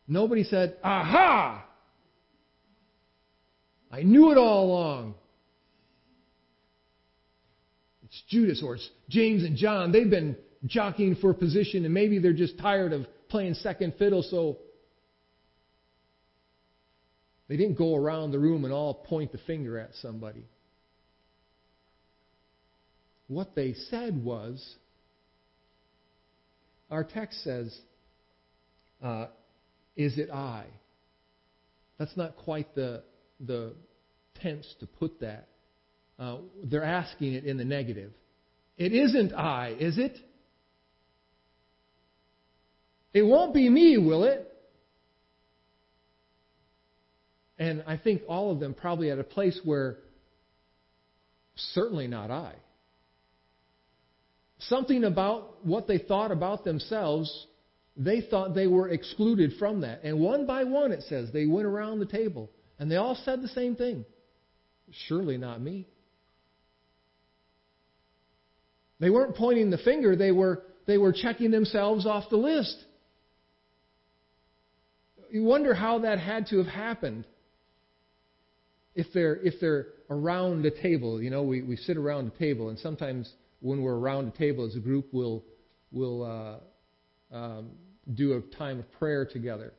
Nobody 0.07 0.43
said, 0.43 0.77
Aha! 0.83 1.65
I 3.91 4.03
knew 4.03 4.31
it 4.31 4.37
all 4.37 4.65
along. 4.65 5.15
It's 8.03 8.23
Judas 8.27 8.61
or 8.63 8.75
it's 8.75 8.89
James 9.09 9.43
and 9.43 9.55
John. 9.57 9.91
They've 9.91 10.09
been 10.09 10.35
jockeying 10.65 11.15
for 11.15 11.33
position 11.33 11.85
and 11.85 11.93
maybe 11.93 12.19
they're 12.19 12.33
just 12.33 12.57
tired 12.57 12.93
of 12.93 13.05
playing 13.29 13.55
second 13.55 13.95
fiddle, 13.97 14.23
so 14.23 14.57
they 17.47 17.57
didn't 17.57 17.77
go 17.77 17.95
around 17.95 18.31
the 18.31 18.39
room 18.39 18.63
and 18.63 18.73
all 18.73 18.93
point 18.93 19.31
the 19.31 19.37
finger 19.39 19.77
at 19.77 19.91
somebody. 20.01 20.45
What 23.27 23.55
they 23.55 23.73
said 23.89 24.23
was, 24.23 24.63
our 26.91 27.03
text 27.03 27.43
says, 27.43 27.75
uh, 29.03 29.27
Is 29.95 30.17
it 30.17 30.29
I? 30.29 30.65
That's 31.97 32.15
not 32.15 32.35
quite 32.37 32.75
the, 32.75 33.03
the 33.39 33.73
tense 34.41 34.67
to 34.79 34.85
put 34.85 35.21
that. 35.21 35.47
Uh, 36.19 36.37
they're 36.63 36.83
asking 36.83 37.33
it 37.33 37.45
in 37.45 37.57
the 37.57 37.65
negative. 37.65 38.11
It 38.77 38.93
isn't 38.93 39.33
I, 39.33 39.75
is 39.79 39.97
it? 39.97 40.17
It 43.15 43.25
won't 43.25 43.53
be 43.53 43.69
me, 43.69 43.97
will 43.97 44.25
it? 44.25 44.45
And 47.57 47.81
I 47.87 47.95
think 47.95 48.23
all 48.27 48.51
of 48.51 48.59
them 48.59 48.73
probably 48.73 49.09
at 49.09 49.17
a 49.17 49.23
place 49.23 49.57
where 49.63 49.99
certainly 51.55 52.07
not 52.07 52.29
I. 52.29 52.55
Something 54.59 55.05
about 55.05 55.65
what 55.65 55.87
they 55.87 55.97
thought 55.97 56.31
about 56.31 56.65
themselves, 56.65 57.47
they 57.95 58.19
thought 58.19 58.53
they 58.53 58.67
were 58.67 58.89
excluded 58.89 59.53
from 59.57 59.79
that. 59.81 60.03
And 60.03 60.19
one 60.19 60.45
by 60.45 60.65
one, 60.65 60.91
it 60.91 61.03
says, 61.07 61.29
they 61.31 61.45
went 61.45 61.67
around 61.67 61.99
the 61.99 62.05
table 62.05 62.51
and 62.79 62.91
they 62.91 62.97
all 62.97 63.17
said 63.23 63.41
the 63.41 63.47
same 63.47 63.77
thing 63.77 64.03
Surely 65.07 65.37
not 65.37 65.61
me. 65.61 65.87
They 68.99 69.09
weren't 69.09 69.37
pointing 69.37 69.69
the 69.69 69.77
finger, 69.77 70.17
they 70.17 70.33
were, 70.33 70.63
they 70.85 70.97
were 70.97 71.13
checking 71.13 71.51
themselves 71.51 72.05
off 72.05 72.29
the 72.29 72.35
list. 72.35 72.75
You 75.35 75.43
wonder 75.43 75.73
how 75.73 75.99
that 75.99 76.19
had 76.19 76.47
to 76.51 76.59
have 76.59 76.67
happened. 76.67 77.25
If 78.95 79.07
they're, 79.13 79.35
if 79.35 79.55
they're 79.59 79.87
around 80.09 80.65
a 80.65 80.71
table, 80.71 81.21
you 81.21 81.29
know, 81.29 81.43
we, 81.43 81.61
we 81.61 81.75
sit 81.75 81.97
around 81.97 82.31
a 82.33 82.39
table, 82.39 82.69
and 82.69 82.79
sometimes 82.79 83.29
when 83.59 83.81
we're 83.81 83.97
around 83.97 84.29
a 84.29 84.37
table 84.37 84.65
as 84.65 84.77
a 84.77 84.79
group, 84.79 85.07
we'll, 85.11 85.43
we'll 85.91 86.23
uh, 86.23 87.35
um, 87.35 87.71
do 88.13 88.37
a 88.37 88.55
time 88.55 88.79
of 88.79 88.89
prayer 88.93 89.25
together. 89.25 89.73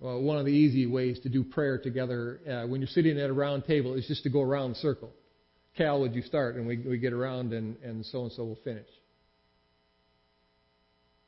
Well, 0.00 0.20
one 0.20 0.36
of 0.36 0.44
the 0.44 0.52
easy 0.52 0.84
ways 0.84 1.18
to 1.20 1.30
do 1.30 1.44
prayer 1.44 1.78
together 1.78 2.40
uh, 2.46 2.66
when 2.66 2.82
you're 2.82 2.88
sitting 2.88 3.18
at 3.18 3.30
a 3.30 3.32
round 3.32 3.64
table 3.64 3.94
is 3.94 4.06
just 4.06 4.22
to 4.24 4.28
go 4.28 4.42
around 4.42 4.72
the 4.72 4.80
circle. 4.80 5.12
Cal, 5.78 5.98
would 6.00 6.14
you 6.14 6.20
start? 6.20 6.56
And 6.56 6.66
we, 6.66 6.76
we 6.76 6.98
get 6.98 7.14
around, 7.14 7.54
and, 7.54 7.78
and 7.82 8.04
so 8.04 8.24
and 8.24 8.32
so 8.32 8.44
will 8.44 8.58
finish. 8.62 8.88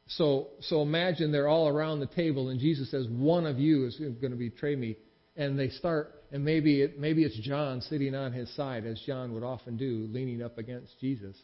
So, 0.09 0.49
so 0.61 0.83
imagine 0.83 1.33
they're 1.33 1.49
all 1.49 1.69
around 1.69 2.01
the 2.01 2.07
table, 2.07 2.49
and 2.49 2.61
Jesus 2.61 2.91
says, 2.91 3.07
One 3.09 3.47
of 3.47 3.59
you 3.59 3.87
is 3.87 3.97
going 3.97 4.31
to 4.31 4.37
betray 4.37 4.77
me. 4.77 4.97
And 5.37 5.59
they 5.59 5.69
start, 5.69 6.23
and 6.33 6.45
maybe, 6.45 6.81
it, 6.81 6.99
maybe 6.99 7.23
it's 7.23 7.39
John 7.41 7.83
sitting 7.83 8.15
on 8.15 8.33
his 8.33 8.55
side, 8.57 8.87
as 8.87 8.99
John 9.07 9.35
would 9.35 9.43
often 9.43 9.77
do, 9.77 10.09
leaning 10.11 10.43
up 10.43 10.57
against 10.59 10.99
Jesus. 11.01 11.37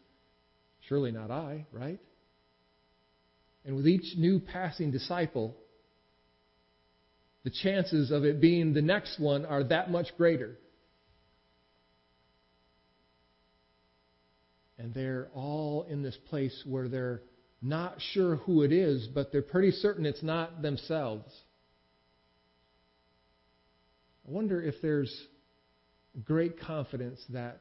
Surely 0.89 1.13
not 1.13 1.31
I, 1.31 1.67
right? 1.73 2.01
And 3.65 3.77
with 3.77 3.87
each 3.87 4.17
new 4.17 4.41
passing 4.41 4.91
disciple, 4.91 5.55
the 7.45 7.51
chances 7.51 8.11
of 8.11 8.25
it 8.25 8.41
being 8.41 8.73
the 8.73 8.83
next 8.83 9.21
one 9.21 9.45
are 9.45 9.65
that 9.65 9.91
much 9.91 10.07
greater. 10.17 10.57
And 14.79 14.95
they're 14.95 15.29
all 15.35 15.87
in 15.89 16.03
this 16.03 16.17
place 16.29 16.63
where 16.67 16.89
they're 16.89 17.21
not 17.63 17.97
sure 18.13 18.37
who 18.37 18.63
it 18.63 18.73
is, 18.73 19.07
but 19.07 19.31
they're 19.31 19.41
pretty 19.41 19.71
certain 19.71 20.05
it's 20.05 20.23
not 20.23 20.63
themselves. 20.63 21.33
I 24.27 24.31
wonder 24.31 24.61
if 24.63 24.75
there's 24.83 25.15
great 26.25 26.61
confidence 26.61 27.21
that 27.31 27.61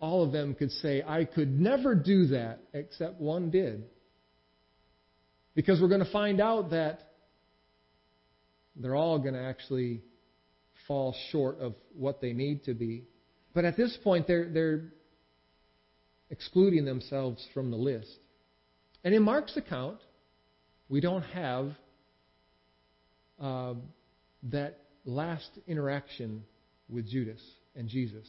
all 0.00 0.22
of 0.22 0.32
them 0.32 0.54
could 0.54 0.70
say, 0.70 1.02
I 1.06 1.24
could 1.24 1.58
never 1.58 1.94
do 1.94 2.26
that, 2.28 2.60
except 2.72 3.20
one 3.20 3.50
did. 3.50 3.84
Because 5.54 5.80
we're 5.80 5.88
going 5.88 6.04
to 6.04 6.12
find 6.12 6.40
out 6.40 6.70
that 6.70 7.00
they're 8.76 8.94
all 8.94 9.18
going 9.18 9.34
to 9.34 9.42
actually 9.42 10.02
fall 10.86 11.14
short 11.30 11.58
of 11.60 11.74
what 11.94 12.20
they 12.20 12.32
need 12.32 12.64
to 12.64 12.74
be. 12.74 13.04
But 13.54 13.64
at 13.64 13.76
this 13.76 13.96
point, 14.04 14.26
they're, 14.26 14.48
they're 14.50 14.84
excluding 16.30 16.84
themselves 16.84 17.44
from 17.54 17.70
the 17.70 17.76
list. 17.76 18.18
And 19.06 19.14
in 19.14 19.22
Mark's 19.22 19.56
account, 19.56 20.00
we 20.88 21.00
don't 21.00 21.22
have 21.22 21.70
uh, 23.40 23.74
that 24.50 24.80
last 25.04 25.48
interaction 25.68 26.42
with 26.88 27.08
Judas 27.08 27.40
and 27.76 27.88
Jesus. 27.88 28.26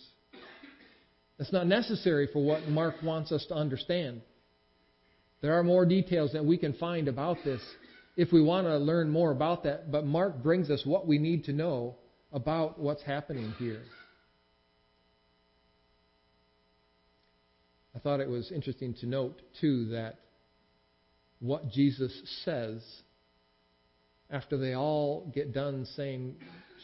That's 1.40 1.52
not 1.52 1.66
necessary 1.66 2.30
for 2.32 2.46
what 2.46 2.68
Mark 2.68 2.94
wants 3.02 3.32
us 3.32 3.44
to 3.48 3.56
understand. 3.56 4.22
There 5.42 5.58
are 5.58 5.64
more 5.64 5.84
details 5.84 6.34
that 6.34 6.46
we 6.46 6.60
can 6.60 6.74
find 6.74 7.08
about 7.08 7.38
this 7.44 7.62
if 8.16 8.32
we 8.32 8.44
want 8.44 8.68
to 8.68 8.78
learn 8.78 9.10
more 9.10 9.32
about 9.32 9.64
that, 9.64 9.92
but 9.92 10.06
Mark 10.06 10.44
brings 10.44 10.70
us 10.70 10.84
what 10.86 11.08
we 11.08 11.18
need 11.18 11.46
to 11.46 11.54
know 11.54 11.96
about 12.32 12.80
what's 12.80 13.02
happening 13.02 13.52
here. 13.58 13.82
I 17.96 18.00
thought 18.00 18.20
it 18.20 18.30
was 18.30 18.52
interesting 18.52 18.94
to 19.00 19.08
note, 19.08 19.42
too, 19.60 19.86
that 19.86 20.20
what 21.40 21.70
Jesus 21.70 22.12
says 22.44 22.84
after 24.30 24.58
they 24.58 24.74
all 24.74 25.32
get 25.34 25.54
done 25.54 25.86
saying, 25.96 26.36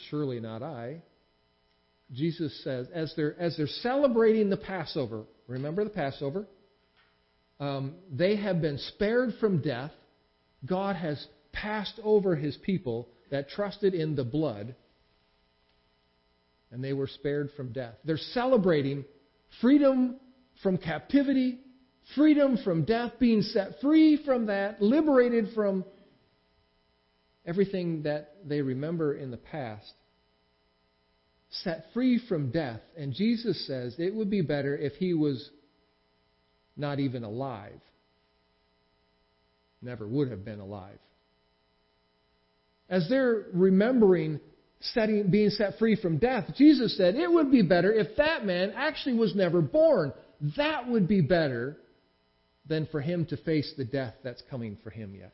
Surely 0.10 0.40
not 0.40 0.64
I, 0.64 1.02
Jesus 2.12 2.64
says, 2.64 2.88
as 2.94 3.14
they're, 3.16 3.40
as 3.40 3.58
they're 3.58 3.68
celebrating 3.68 4.50
the 4.50 4.58
Passover, 4.58 5.24
remember 5.48 5.84
the 5.84 5.90
Passover? 5.90 6.48
Um, 7.60 7.96
they 8.12 8.36
have 8.36 8.62
been 8.62 8.78
spared 8.78 9.34
from 9.40 9.62
death. 9.62 9.92
God 10.66 10.96
has 10.96 11.26
passed 11.52 12.00
over 12.04 12.36
his 12.36 12.58
people 12.58 13.10
that 13.32 13.50
trusted 13.50 13.94
in 13.94 14.16
the 14.16 14.24
blood, 14.24 14.76
and 16.72 16.84
they 16.84 16.94
were 16.94 17.08
spared 17.08 17.50
from 17.56 17.72
death. 17.72 17.96
They're 18.04 18.18
celebrating 18.18 19.06
freedom 19.62 20.18
from 20.62 20.78
captivity, 20.78 21.60
freedom 22.16 22.58
from 22.64 22.86
death, 22.86 23.14
being 23.20 23.42
set 23.42 23.80
free 23.82 24.22
from 24.24 24.48
that, 24.48 24.82
liberated 24.82 25.50
from 25.54 25.86
everything 27.46 28.04
that 28.04 28.36
they 28.46 28.62
remember 28.62 29.14
in 29.16 29.32
the 29.32 29.38
past, 29.38 29.94
set 31.50 31.86
free 31.94 32.20
from 32.28 32.52
death. 32.52 32.82
And 32.98 33.14
Jesus 33.14 33.66
says 33.68 33.96
it 33.98 34.14
would 34.14 34.30
be 34.30 34.42
better 34.42 34.76
if 34.78 34.94
he 34.94 35.14
was 35.14 35.50
not 36.76 37.00
even 37.00 37.24
alive. 37.24 37.80
Never 39.82 40.08
would 40.08 40.32
have 40.32 40.46
been 40.46 40.60
alive. 40.60 40.98
As 42.90 43.08
they're 43.10 43.46
remembering 43.54 44.40
setting, 44.80 45.30
being 45.30 45.50
set 45.50 45.78
free 45.78 45.96
from 45.96 46.18
death, 46.18 46.46
Jesus 46.58 46.96
said 46.98 47.16
it 47.16 47.32
would 47.32 47.52
be 47.52 47.62
better 47.62 47.92
if 47.94 48.16
that 48.18 48.46
man 48.46 48.74
actually 48.76 49.16
was 49.16 49.36
never 49.36 49.62
born. 49.62 50.14
That 50.58 50.88
would 50.88 51.08
be 51.08 51.22
better 51.22 51.78
than 52.68 52.88
for 52.88 53.02
him 53.02 53.26
to 53.26 53.38
face 53.38 53.74
the 53.78 53.86
death 53.86 54.14
that's 54.24 54.42
coming 54.50 54.78
for 54.84 54.90
him 54.90 55.16
yet. 55.16 55.34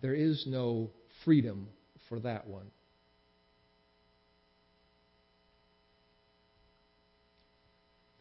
There 0.00 0.14
is 0.14 0.44
no 0.46 0.90
freedom 1.24 1.68
for 2.08 2.20
that 2.20 2.46
one. 2.46 2.66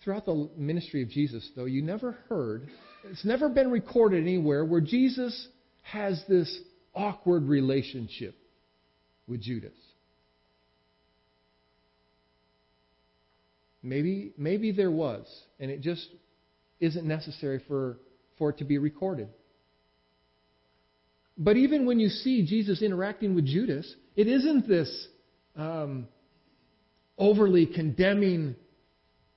Throughout 0.04 0.26
the 0.26 0.50
ministry 0.58 1.04
of 1.04 1.10
Jesus, 1.10 1.48
though, 1.56 1.66
you 1.66 1.82
never 1.82 2.14
heard, 2.30 2.70
it's 3.12 3.26
never 3.26 3.50
been 3.50 3.70
recorded 3.70 4.24
anywhere 4.24 4.64
where 4.64 4.80
Jesus 4.80 5.48
has 5.82 6.24
this 6.30 6.62
awkward 6.96 7.44
relationship 7.44 8.36
with 9.28 9.42
Judas. 9.42 9.76
Maybe, 13.84 14.34
maybe 14.38 14.72
there 14.72 14.92
was, 14.92 15.26
and 15.60 15.70
it 15.70 15.82
just 15.82 16.08
isn't 16.80 17.06
necessary 17.06 17.62
for, 17.68 17.98
for 18.38 18.50
it 18.52 18.58
to 18.60 18.66
be 18.66 18.78
recorded. 18.78 19.30
But 21.38 21.58
even 21.58 21.86
when 21.86 22.00
you 22.00 22.10
see 22.10 22.46
Jesus 22.46 22.82
interacting 22.82 23.36
with 23.36 23.46
Judas, 23.46 23.94
it 24.16 24.28
isn't 24.28 24.68
this 24.68 25.08
um, 25.56 26.08
overly 27.18 27.68
condemning, 27.68 28.56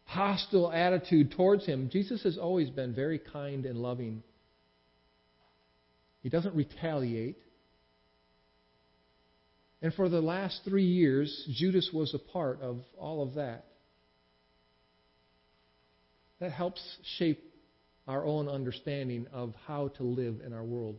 hostile 0.04 0.72
attitude 0.72 1.32
towards 1.32 1.66
him. 1.66 1.90
Jesus 1.92 2.22
has 2.22 2.38
always 2.38 2.70
been 2.70 2.94
very 2.94 3.18
kind 3.18 3.66
and 3.66 3.78
loving. 3.78 4.22
He 6.22 6.30
doesn't 6.30 6.54
retaliate. 6.54 7.36
And 9.82 9.92
for 9.94 10.08
the 10.08 10.20
last 10.20 10.60
three 10.64 10.84
years, 10.84 11.48
Judas 11.54 11.90
was 11.92 12.14
a 12.14 12.18
part 12.18 12.60
of 12.60 12.80
all 12.98 13.22
of 13.22 13.34
that. 13.34 13.64
That 16.38 16.52
helps 16.52 16.82
shape 17.18 17.49
our 18.10 18.24
own 18.24 18.48
understanding 18.48 19.24
of 19.32 19.54
how 19.68 19.86
to 19.88 20.02
live 20.02 20.40
in 20.44 20.52
our 20.52 20.64
world. 20.64 20.96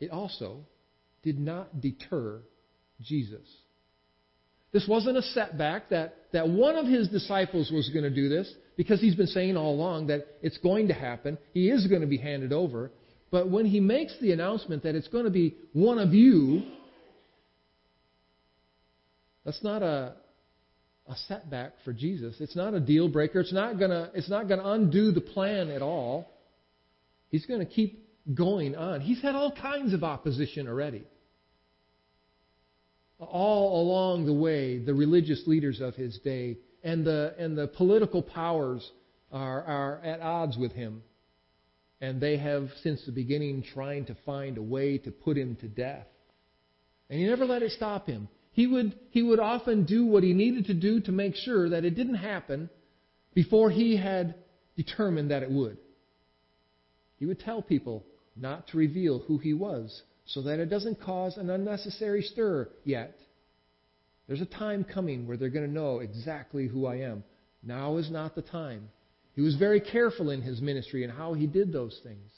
It 0.00 0.10
also 0.10 0.66
did 1.22 1.38
not 1.38 1.80
deter 1.80 2.40
Jesus. 3.00 3.46
This 4.72 4.86
wasn't 4.88 5.18
a 5.18 5.22
setback 5.22 5.90
that, 5.90 6.16
that 6.32 6.48
one 6.48 6.76
of 6.76 6.86
his 6.86 7.08
disciples 7.08 7.70
was 7.70 7.88
going 7.90 8.04
to 8.04 8.10
do 8.10 8.28
this 8.28 8.52
because 8.76 9.00
he's 9.00 9.14
been 9.14 9.26
saying 9.28 9.56
all 9.56 9.72
along 9.72 10.08
that 10.08 10.26
it's 10.42 10.58
going 10.58 10.88
to 10.88 10.94
happen. 10.94 11.38
He 11.52 11.70
is 11.70 11.86
going 11.86 12.00
to 12.00 12.08
be 12.08 12.16
handed 12.16 12.52
over. 12.52 12.90
But 13.30 13.48
when 13.48 13.66
he 13.66 13.78
makes 13.78 14.16
the 14.20 14.32
announcement 14.32 14.82
that 14.82 14.96
it's 14.96 15.08
going 15.08 15.26
to 15.26 15.30
be 15.30 15.54
one 15.74 15.98
of 15.98 16.12
you, 16.12 16.62
that's 19.44 19.62
not 19.62 19.82
a, 19.82 20.14
a 21.10 21.16
setback 21.26 21.72
for 21.84 21.92
Jesus. 21.92 22.36
It's 22.38 22.54
not 22.54 22.72
a 22.72 22.80
deal 22.80 23.08
breaker. 23.08 23.40
It's 23.40 23.52
not 23.52 23.78
gonna 23.78 24.10
it's 24.14 24.30
not 24.30 24.48
gonna 24.48 24.64
undo 24.64 25.10
the 25.10 25.20
plan 25.20 25.68
at 25.68 25.82
all. 25.82 26.30
He's 27.30 27.44
to 27.46 27.66
keep 27.66 28.08
going 28.32 28.76
on. 28.76 29.00
He's 29.00 29.20
had 29.20 29.34
all 29.34 29.52
kinds 29.52 29.92
of 29.92 30.04
opposition 30.04 30.68
already. 30.68 31.04
All 33.18 33.82
along 33.82 34.26
the 34.26 34.32
way, 34.32 34.78
the 34.78 34.94
religious 34.94 35.46
leaders 35.46 35.80
of 35.80 35.94
his 35.96 36.16
day 36.20 36.58
and 36.84 37.04
the 37.04 37.34
and 37.38 37.58
the 37.58 37.66
political 37.66 38.22
powers 38.22 38.88
are 39.32 39.62
are 39.64 40.00
at 40.04 40.20
odds 40.20 40.56
with 40.56 40.72
him. 40.72 41.02
And 42.00 42.20
they 42.20 42.38
have 42.38 42.68
since 42.82 43.04
the 43.04 43.12
beginning 43.12 43.62
trying 43.74 44.06
to 44.06 44.16
find 44.24 44.56
a 44.56 44.62
way 44.62 44.96
to 44.98 45.10
put 45.10 45.36
him 45.36 45.56
to 45.56 45.68
death. 45.68 46.06
And 47.10 47.18
he 47.18 47.26
never 47.26 47.44
let 47.44 47.62
it 47.62 47.72
stop 47.72 48.06
him. 48.06 48.28
He 48.52 48.66
would, 48.66 48.98
he 49.10 49.22
would 49.22 49.40
often 49.40 49.84
do 49.84 50.04
what 50.04 50.22
he 50.22 50.32
needed 50.32 50.66
to 50.66 50.74
do 50.74 51.00
to 51.00 51.12
make 51.12 51.36
sure 51.36 51.68
that 51.68 51.84
it 51.84 51.94
didn't 51.94 52.16
happen 52.16 52.68
before 53.34 53.70
he 53.70 53.96
had 53.96 54.34
determined 54.76 55.30
that 55.30 55.42
it 55.42 55.50
would. 55.50 55.78
He 57.18 57.26
would 57.26 57.38
tell 57.38 57.62
people 57.62 58.04
not 58.36 58.68
to 58.68 58.78
reveal 58.78 59.20
who 59.20 59.38
he 59.38 59.52
was 59.52 60.02
so 60.26 60.42
that 60.42 60.58
it 60.58 60.66
doesn't 60.66 61.00
cause 61.00 61.36
an 61.36 61.50
unnecessary 61.50 62.22
stir 62.22 62.68
yet. 62.84 63.16
There's 64.26 64.40
a 64.40 64.46
time 64.46 64.84
coming 64.84 65.26
where 65.26 65.36
they're 65.36 65.48
going 65.50 65.66
to 65.66 65.72
know 65.72 65.98
exactly 65.98 66.66
who 66.66 66.86
I 66.86 66.96
am. 66.96 67.24
Now 67.62 67.96
is 67.96 68.10
not 68.10 68.34
the 68.34 68.42
time. 68.42 68.88
He 69.34 69.40
was 69.40 69.56
very 69.56 69.80
careful 69.80 70.30
in 70.30 70.42
his 70.42 70.60
ministry 70.60 71.04
and 71.04 71.12
how 71.12 71.34
he 71.34 71.46
did 71.46 71.72
those 71.72 71.98
things. 72.02 72.30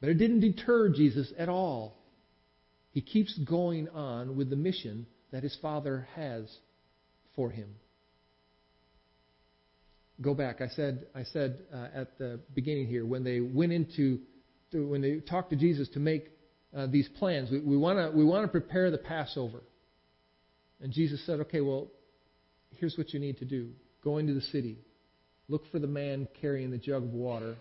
But 0.00 0.08
it 0.08 0.14
didn't 0.14 0.40
deter 0.40 0.88
Jesus 0.88 1.32
at 1.38 1.48
all. 1.48 1.96
He 2.94 3.00
keeps 3.00 3.36
going 3.38 3.88
on 3.88 4.36
with 4.36 4.50
the 4.50 4.56
mission 4.56 5.06
that 5.32 5.42
his 5.42 5.58
Father 5.60 6.06
has 6.14 6.44
for 7.34 7.50
him. 7.50 7.74
Go 10.20 10.32
back. 10.32 10.60
I 10.60 10.68
said, 10.68 11.06
I 11.12 11.24
said 11.24 11.58
uh, 11.74 11.88
at 11.92 12.16
the 12.18 12.38
beginning 12.54 12.86
here 12.86 13.04
when 13.04 13.24
they 13.24 13.40
went 13.40 13.72
into, 13.72 14.20
to, 14.70 14.86
when 14.86 15.02
they 15.02 15.18
talked 15.18 15.50
to 15.50 15.56
Jesus 15.56 15.88
to 15.94 15.98
make 15.98 16.28
uh, 16.74 16.86
these 16.86 17.08
plans, 17.18 17.50
we 17.50 17.76
want 17.76 17.98
to 17.98 18.16
we 18.16 18.24
want 18.24 18.44
to 18.44 18.48
prepare 18.48 18.92
the 18.92 18.98
Passover. 18.98 19.62
And 20.80 20.92
Jesus 20.92 21.24
said, 21.26 21.40
"Okay, 21.40 21.60
well, 21.60 21.88
here's 22.78 22.96
what 22.96 23.12
you 23.12 23.18
need 23.18 23.38
to 23.38 23.44
do: 23.44 23.70
go 24.04 24.18
into 24.18 24.34
the 24.34 24.40
city, 24.40 24.78
look 25.48 25.62
for 25.72 25.80
the 25.80 25.88
man 25.88 26.28
carrying 26.40 26.70
the 26.70 26.78
jug 26.78 27.02
of 27.02 27.12
water, 27.12 27.56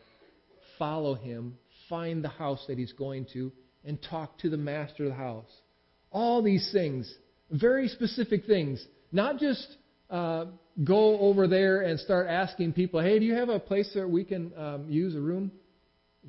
follow 0.77 1.15
him, 1.15 1.57
find 1.89 2.23
the 2.23 2.29
house 2.29 2.63
that 2.67 2.77
he's 2.77 2.91
going 2.93 3.25
to, 3.33 3.51
and 3.85 3.99
talk 4.09 4.37
to 4.39 4.49
the 4.49 4.57
master 4.57 5.03
of 5.03 5.09
the 5.09 5.15
house. 5.15 5.49
All 6.11 6.41
these 6.41 6.69
things, 6.71 7.13
very 7.51 7.87
specific 7.87 8.45
things, 8.45 8.85
not 9.11 9.39
just 9.39 9.67
uh, 10.09 10.45
go 10.83 11.19
over 11.19 11.47
there 11.47 11.81
and 11.81 11.99
start 11.99 12.27
asking 12.27 12.73
people, 12.73 13.01
hey, 13.01 13.19
do 13.19 13.25
you 13.25 13.35
have 13.35 13.49
a 13.49 13.59
place 13.59 13.89
where 13.93 14.07
we 14.07 14.23
can 14.23 14.51
um, 14.57 14.85
use 14.89 15.15
a 15.15 15.19
room? 15.19 15.51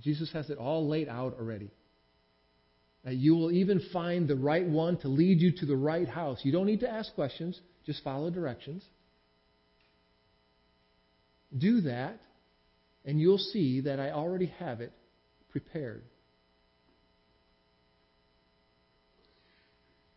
Jesus 0.03 0.33
has 0.33 0.51
it 0.51 0.59
all 0.59 0.89
laid 0.89 1.09
out 1.09 1.37
already. 1.39 1.71
You 3.07 3.35
will 3.37 3.53
even 3.53 3.83
find 3.93 4.27
the 4.27 4.35
right 4.35 4.67
one 4.67 4.97
to 4.99 5.09
lead 5.09 5.39
you 5.39 5.53
to 5.59 5.67
the 5.67 5.77
right 5.77 6.09
house. 6.09 6.41
You 6.43 6.53
don't 6.53 6.67
need 6.67 6.81
to 6.81 6.91
ask 6.91 7.15
questions, 7.15 7.61
just 7.85 8.03
follow 8.03 8.31
directions. 8.31 8.83
Do 11.57 11.83
that, 11.83 12.19
and 13.05 13.21
you'll 13.21 13.37
see 13.37 13.83
that 13.83 14.01
I 14.01 14.13
already 14.13 14.47
have 14.59 14.81
it 14.81 14.93
prepared. 15.51 16.03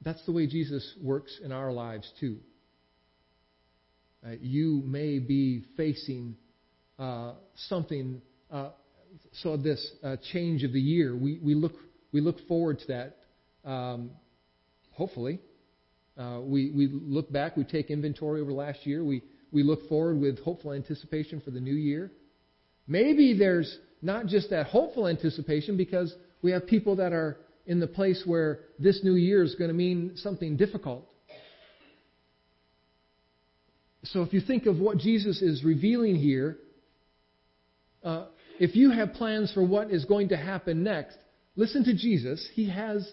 That's 0.07 0.25
the 0.25 0.31
way 0.31 0.47
Jesus 0.47 0.89
works 1.03 1.37
in 1.43 1.51
our 1.51 1.69
lives, 1.69 2.09
too. 2.17 2.37
Uh, 4.25 4.35
you 4.39 4.81
may 4.85 5.19
be 5.19 5.65
facing 5.75 6.37
uh, 6.97 7.33
something. 7.67 8.21
Uh, 8.49 8.69
so, 9.41 9.57
this 9.57 9.85
uh, 10.01 10.15
change 10.31 10.63
of 10.63 10.71
the 10.71 10.79
year, 10.79 11.13
we, 11.13 11.41
we, 11.43 11.55
look, 11.55 11.73
we 12.13 12.21
look 12.21 12.37
forward 12.47 12.79
to 12.79 12.87
that, 12.87 13.69
um, 13.69 14.11
hopefully. 14.91 15.41
Uh, 16.17 16.39
we, 16.41 16.71
we 16.71 16.87
look 16.89 17.29
back, 17.29 17.57
we 17.57 17.65
take 17.65 17.91
inventory 17.91 18.39
over 18.39 18.53
last 18.53 18.87
year, 18.87 19.03
we, 19.03 19.21
we 19.51 19.61
look 19.61 19.89
forward 19.89 20.21
with 20.21 20.39
hopeful 20.39 20.71
anticipation 20.71 21.41
for 21.41 21.51
the 21.51 21.59
new 21.59 21.75
year. 21.75 22.13
Maybe 22.87 23.37
there's 23.37 23.77
not 24.01 24.27
just 24.27 24.51
that 24.51 24.67
hopeful 24.67 25.05
anticipation 25.05 25.75
because 25.75 26.15
we 26.41 26.51
have 26.51 26.65
people 26.65 26.95
that 26.95 27.11
are 27.11 27.39
in 27.67 27.81
the 27.81 27.87
place 27.87 28.23
where 28.25 28.61
this 28.79 29.01
new 29.03 29.15
year 29.15 29.43
is 29.43 29.53
going 29.55 29.67
to 29.67 29.73
mean 29.73 30.13
something 30.15 30.55
difficult. 30.55 31.05
So 34.05 34.23
if 34.23 34.33
you 34.33 34.39
think 34.39 34.65
of 34.65 34.79
what 34.79 34.97
Jesus 34.97 35.41
is 35.41 35.65
revealing 35.65 36.15
here, 36.15 36.57
uh, 38.03 38.27
if 38.57 38.75
you 38.75 38.91
have 38.91 39.13
plans 39.13 39.51
for 39.53 39.65
what 39.65 39.91
is 39.91 40.05
going 40.05 40.29
to 40.29 40.37
happen 40.37 40.81
next, 40.81 41.17
listen 41.57 41.83
to 41.83 41.93
Jesus. 41.93 42.47
He 42.53 42.69
has 42.69 43.11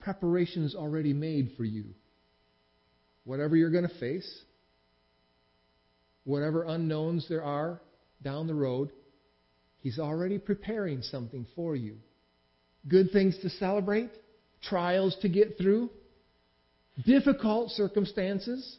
preparations 0.00 0.74
already 0.74 1.12
made 1.12 1.52
for 1.56 1.64
you. 1.64 1.84
Whatever 3.24 3.54
you're 3.54 3.70
going 3.70 3.88
to 3.88 3.98
face, 4.00 4.42
whatever 6.24 6.64
unknowns 6.64 7.28
there 7.28 7.44
are 7.44 7.80
down 8.20 8.48
the 8.48 8.54
road, 8.54 8.90
He's 9.78 9.98
already 9.98 10.38
preparing 10.38 11.02
something 11.02 11.46
for 11.56 11.74
you 11.74 11.96
good 12.88 13.10
things 13.12 13.36
to 13.42 13.50
celebrate, 13.50 14.10
trials 14.62 15.16
to 15.22 15.28
get 15.28 15.56
through, 15.58 15.90
difficult 17.06 17.70
circumstances. 17.70 18.76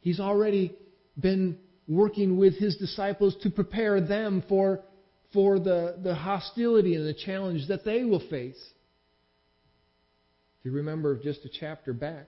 He's 0.00 0.20
already 0.20 0.76
been 1.18 1.58
working 1.86 2.38
with 2.38 2.56
his 2.56 2.76
disciples 2.76 3.36
to 3.42 3.50
prepare 3.50 4.00
them 4.00 4.42
for, 4.48 4.80
for 5.32 5.58
the, 5.58 5.98
the 6.02 6.14
hostility 6.14 6.94
and 6.94 7.06
the 7.06 7.14
challenge 7.14 7.68
that 7.68 7.84
they 7.84 8.04
will 8.04 8.26
face. 8.30 8.60
If 10.60 10.66
you 10.66 10.72
remember 10.72 11.18
just 11.22 11.44
a 11.44 11.48
chapter 11.48 11.92
back, 11.92 12.26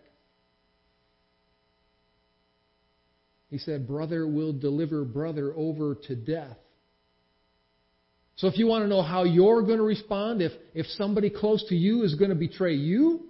he 3.50 3.58
said, 3.58 3.86
Brother 3.86 4.26
will 4.26 4.54
deliver 4.54 5.04
brother 5.04 5.52
over 5.54 5.94
to 6.06 6.16
death. 6.16 6.56
So 8.36 8.48
if 8.48 8.58
you 8.58 8.66
want 8.66 8.84
to 8.84 8.88
know 8.88 9.02
how 9.02 9.24
you're 9.24 9.62
going 9.62 9.78
to 9.78 9.84
respond, 9.84 10.42
if, 10.42 10.52
if 10.74 10.86
somebody 10.86 11.30
close 11.30 11.64
to 11.68 11.74
you 11.74 12.02
is 12.02 12.14
going 12.14 12.30
to 12.30 12.36
betray 12.36 12.74
you, 12.74 13.28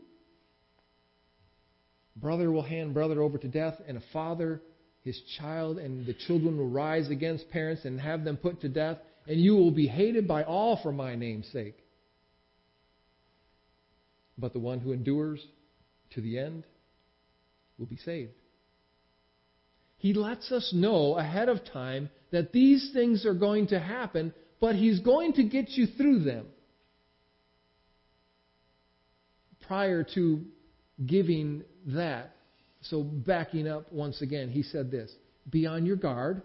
brother 2.17 2.51
will 2.51 2.62
hand 2.62 2.95
brother 2.95 3.21
over 3.21 3.38
to 3.38 3.49
death, 3.49 3.75
and 3.87 3.99
a 3.99 4.03
father 4.12 4.62
his 5.03 5.21
child, 5.38 5.79
and 5.79 6.07
the 6.07 6.15
children 6.15 6.57
will 6.57 6.69
rise 6.69 7.11
against 7.11 7.51
parents 7.51 7.85
and 7.85 8.01
have 8.01 8.25
them 8.25 8.37
put 8.37 8.61
to 8.61 8.69
death, 8.69 8.99
and 9.27 9.41
you 9.41 9.55
will 9.55 9.73
be 9.73 9.88
hated 9.88 10.29
by 10.29 10.45
all 10.45 10.79
for 10.83 10.93
my 10.93 11.17
name's 11.17 11.49
sake. 11.49 11.77
But 14.38 14.53
the 14.53 14.61
one 14.61 14.79
who 14.79 14.93
endures 14.93 15.45
to 16.15 16.21
the 16.21 16.38
end 16.38 16.65
will 17.79 17.87
be 17.87 17.97
saved. 17.97 18.33
He 19.99 20.15
lets 20.15 20.51
us 20.51 20.73
know 20.75 21.17
ahead 21.17 21.49
of 21.49 21.65
time 21.73 22.11
that 22.31 22.53
these 22.53 22.91
things 22.93 23.27
are 23.27 23.35
going 23.35 23.69
to 23.69 23.79
happen 23.79 24.33
but 24.62 24.77
He's 24.77 25.01
going 25.01 25.33
to 25.35 25.42
get 25.42 25.70
you 25.70 25.88
through 25.88 26.20
them. 26.20 26.46
Prior 29.66 30.07
to 30.14 30.44
giving 31.05 31.64
that, 31.88 32.37
so 32.81 33.03
backing 33.03 33.66
up 33.66 33.92
once 33.92 34.22
again, 34.22 34.48
He 34.48 34.62
said 34.62 34.90
this 34.90 35.12
Be 35.51 35.66
on 35.66 35.85
your 35.85 35.96
guard. 35.96 36.42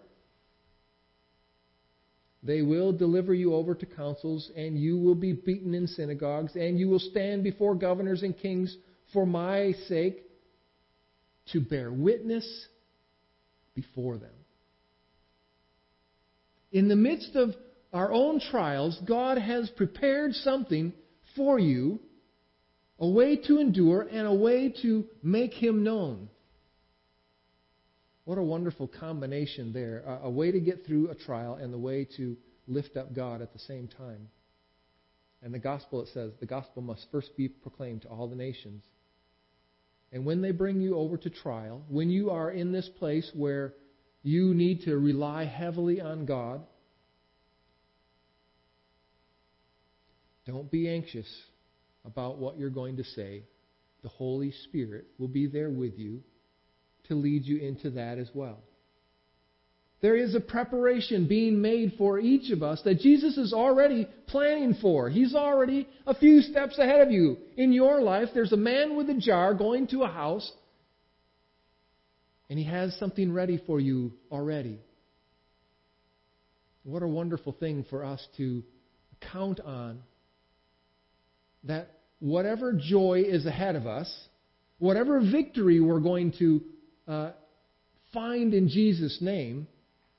They 2.42 2.64
will 2.64 2.92
deliver 2.92 3.36
you 3.36 3.54
over 3.54 3.76
to 3.76 3.86
councils, 3.86 4.52
and 4.56 4.80
you 4.80 4.98
will 4.98 5.16
be 5.16 5.34
beaten 5.34 5.76
in 5.76 5.86
synagogues, 5.86 6.56
and 6.56 6.80
you 6.80 6.88
will 6.88 7.00
stand 7.00 7.44
before 7.44 7.76
governors 7.76 8.24
and 8.24 8.38
kings 8.38 8.76
for 9.14 9.28
my 9.28 9.74
sake 9.88 10.24
to 11.52 11.62
bear 11.62 11.92
witness 11.92 12.68
before 13.76 14.18
them. 14.18 14.32
In 16.72 16.88
the 16.88 16.96
midst 16.96 17.36
of 17.36 17.54
our 17.94 18.12
own 18.12 18.40
trials, 18.40 19.00
God 19.06 19.38
has 19.38 19.70
prepared 19.72 20.34
something 20.34 20.94
for 21.36 21.58
you 21.60 22.00
a 23.00 23.08
way 23.08 23.38
to 23.38 23.60
endure 23.60 24.02
and 24.02 24.28
a 24.28 24.34
way 24.34 24.74
to 24.82 25.06
make 25.22 25.54
Him 25.54 25.84
known. 25.84 26.30
What 28.26 28.38
a 28.38 28.44
wonderful 28.44 28.88
combination 28.88 29.72
there. 29.72 30.04
A, 30.22 30.30
way 30.30 30.52
to 30.52 30.60
get 30.60 30.86
through 30.86 31.10
a 31.10 31.16
trial 31.16 31.56
and 31.56 31.74
the 31.74 31.78
way 31.78 32.06
to 32.18 32.36
lift 32.68 32.98
up 32.98 33.16
God 33.16 33.42
at 33.42 33.54
the 33.54 33.60
same 33.60 33.88
time. 33.88 34.28
And 35.42 35.54
the 35.54 35.60
gospel, 35.60 36.02
it 36.02 36.10
says, 36.14 36.34
the 36.40 36.46
gospel 36.46 36.82
must 36.82 37.06
first 37.12 37.38
be 37.38 37.48
proclaimed 37.48 38.02
to 38.02 38.10
all 38.10 38.28
the 38.28 38.36
nations. 38.36 38.84
And 40.12 40.26
when 40.26 40.42
they 40.42 40.52
bring 40.52 40.82
you 40.82 40.98
over 40.98 41.16
to 41.18 41.30
trial, 41.30 41.84
when 41.88 42.10
you 42.10 42.32
are 42.32 42.52
in 42.52 42.72
this 42.72 42.90
place 43.00 43.30
where 43.34 43.76
you 44.24 44.54
need 44.54 44.82
to 44.82 44.98
rely 44.98 45.46
heavily 45.46 46.02
on 46.02 46.26
God, 46.26 46.66
don't 50.48 50.72
be 50.72 50.90
anxious 50.90 51.28
about 52.06 52.38
what 52.38 52.58
you're 52.58 52.70
going 52.70 52.98
to 52.98 53.04
say. 53.04 53.44
The 54.02 54.10
Holy 54.10 54.54
Spirit 54.64 55.06
will 55.20 55.28
be 55.28 55.46
there 55.46 55.70
with 55.70 56.00
you 56.00 56.22
to 57.10 57.16
lead 57.16 57.46
you 57.46 57.60
into 57.60 57.92
that 57.92 58.18
as 58.18 58.30
well. 58.34 58.60
There 60.00 60.16
is 60.16 60.36
a 60.36 60.40
preparation 60.40 61.28
being 61.28 61.62
made 61.62 61.96
for 61.98 62.20
each 62.20 62.52
of 62.52 62.62
us 62.62 62.82
that 62.86 63.00
Jesus 63.00 63.36
is 63.36 63.52
already 63.52 64.08
planning 64.28 64.78
for. 64.80 65.10
He's 65.10 65.34
already 65.34 65.88
a 66.06 66.14
few 66.14 66.42
steps 66.42 66.78
ahead 66.78 67.02
of 67.02 67.12
you. 67.12 67.38
In 67.58 67.74
your 67.74 68.02
life, 68.02 68.30
there's 68.34 68.54
a 68.54 68.58
man 68.58 68.96
with 68.96 69.10
a 69.10 69.16
jar 69.16 69.54
going 69.56 69.88
to 69.88 70.04
a 70.04 70.08
house, 70.08 70.50
and 72.50 72.60
he 72.60 72.66
has 72.66 72.96
something 73.00 73.34
ready 73.34 73.62
for 73.66 73.80
you 73.80 74.14
already. 74.32 74.80
What 76.84 77.02
a 77.02 77.08
wonderful 77.08 77.54
thing 77.54 77.84
for 77.90 78.06
us 78.06 78.26
to 78.38 78.64
count 79.34 79.60
on 79.60 80.04
that 81.64 81.92
whatever 82.20 82.74
joy 82.74 83.24
is 83.26 83.46
ahead 83.46 83.76
of 83.76 83.86
us, 83.88 84.12
whatever 84.80 85.20
victory 85.20 85.80
we're 85.80 86.00
going 86.00 86.34
to 86.40 86.62
uh, 87.08 87.32
find 88.14 88.54
in 88.54 88.70
Jesus' 88.70 89.20
name, 89.22 89.68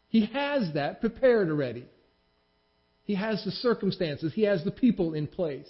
He 0.08 0.26
has 0.26 0.72
that 0.74 1.00
prepared 1.00 1.50
already. 1.50 1.86
He 3.04 3.14
has 3.14 3.42
the 3.44 3.50
circumstances, 3.50 4.32
He 4.34 4.42
has 4.42 4.64
the 4.64 4.70
people 4.70 5.14
in 5.14 5.26
place. 5.26 5.68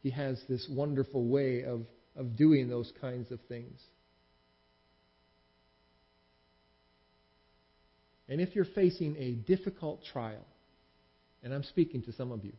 He 0.00 0.10
has 0.10 0.40
this 0.48 0.66
wonderful 0.70 1.26
way 1.26 1.64
of, 1.64 1.82
of 2.16 2.36
doing 2.36 2.68
those 2.68 2.90
kinds 3.00 3.30
of 3.32 3.40
things. 3.48 3.78
And 8.28 8.40
if 8.40 8.54
you're 8.54 8.64
facing 8.64 9.16
a 9.16 9.32
difficult 9.32 10.02
trial, 10.12 10.44
and 11.42 11.52
I'm 11.52 11.64
speaking 11.64 12.02
to 12.02 12.12
some 12.12 12.30
of 12.30 12.44
you, 12.44 12.52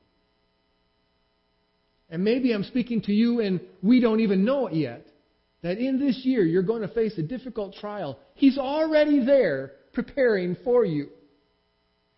and 2.10 2.24
maybe 2.24 2.52
I'm 2.52 2.64
speaking 2.64 3.02
to 3.04 3.14
you 3.14 3.40
and 3.40 3.60
we 3.82 4.00
don't 4.00 4.20
even 4.20 4.44
know 4.44 4.68
it 4.68 4.74
yet. 4.74 5.06
That 5.62 5.78
in 5.78 6.00
this 6.00 6.22
year 6.24 6.44
you're 6.44 6.64
going 6.64 6.82
to 6.82 6.88
face 6.88 7.18
a 7.18 7.22
difficult 7.22 7.76
trial. 7.76 8.20
He's 8.36 8.58
already 8.58 9.24
there 9.26 9.74
preparing 9.94 10.56
for 10.64 10.86
you. 10.86 11.10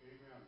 Amen. 0.02 0.40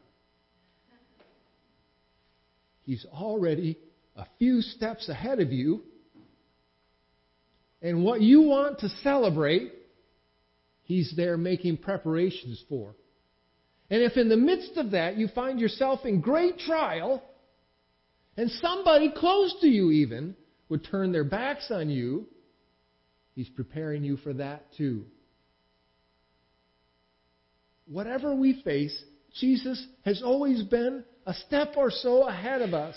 He's 2.85 3.05
already 3.13 3.79
a 4.17 4.27
few 4.39 4.63
steps 4.63 5.09
ahead 5.09 5.41
of 5.41 5.53
you. 5.53 5.83
And 7.83 8.05
what 8.05 8.23
you 8.23 8.43
want 8.43 8.79
to 8.81 8.89
celebrate, 9.03 9.73
He's 10.85 11.13
there 11.17 11.37
making 11.37 11.79
preparations 11.79 12.63
for. 12.69 12.95
And 13.91 14.03
if 14.03 14.17
in 14.17 14.29
the 14.29 14.37
midst 14.37 14.77
of 14.77 14.93
that 14.93 15.17
you 15.17 15.29
find 15.29 15.59
yourself 15.59 16.05
in 16.05 16.21
great 16.21 16.59
trial, 16.59 17.23
and 18.37 18.51
somebody 18.51 19.13
close 19.15 19.55
to 19.61 19.69
you 19.69 19.91
even 19.91 20.35
would 20.69 20.85
turn 20.85 21.13
their 21.13 21.25
backs 21.25 21.71
on 21.71 21.89
you, 21.89 22.27
He's 23.35 23.49
preparing 23.49 24.05
you 24.05 24.17
for 24.19 24.33
that 24.35 24.67
too. 24.77 25.05
Whatever 27.87 28.35
we 28.35 28.63
face, 28.63 28.97
Jesus 29.41 29.85
has 30.05 30.23
always 30.23 30.63
been 30.63 31.05
a 31.27 31.35
step 31.35 31.75
or 31.77 31.91
so 31.91 32.29
ahead 32.29 32.63
of 32.63 32.75
us. 32.75 32.95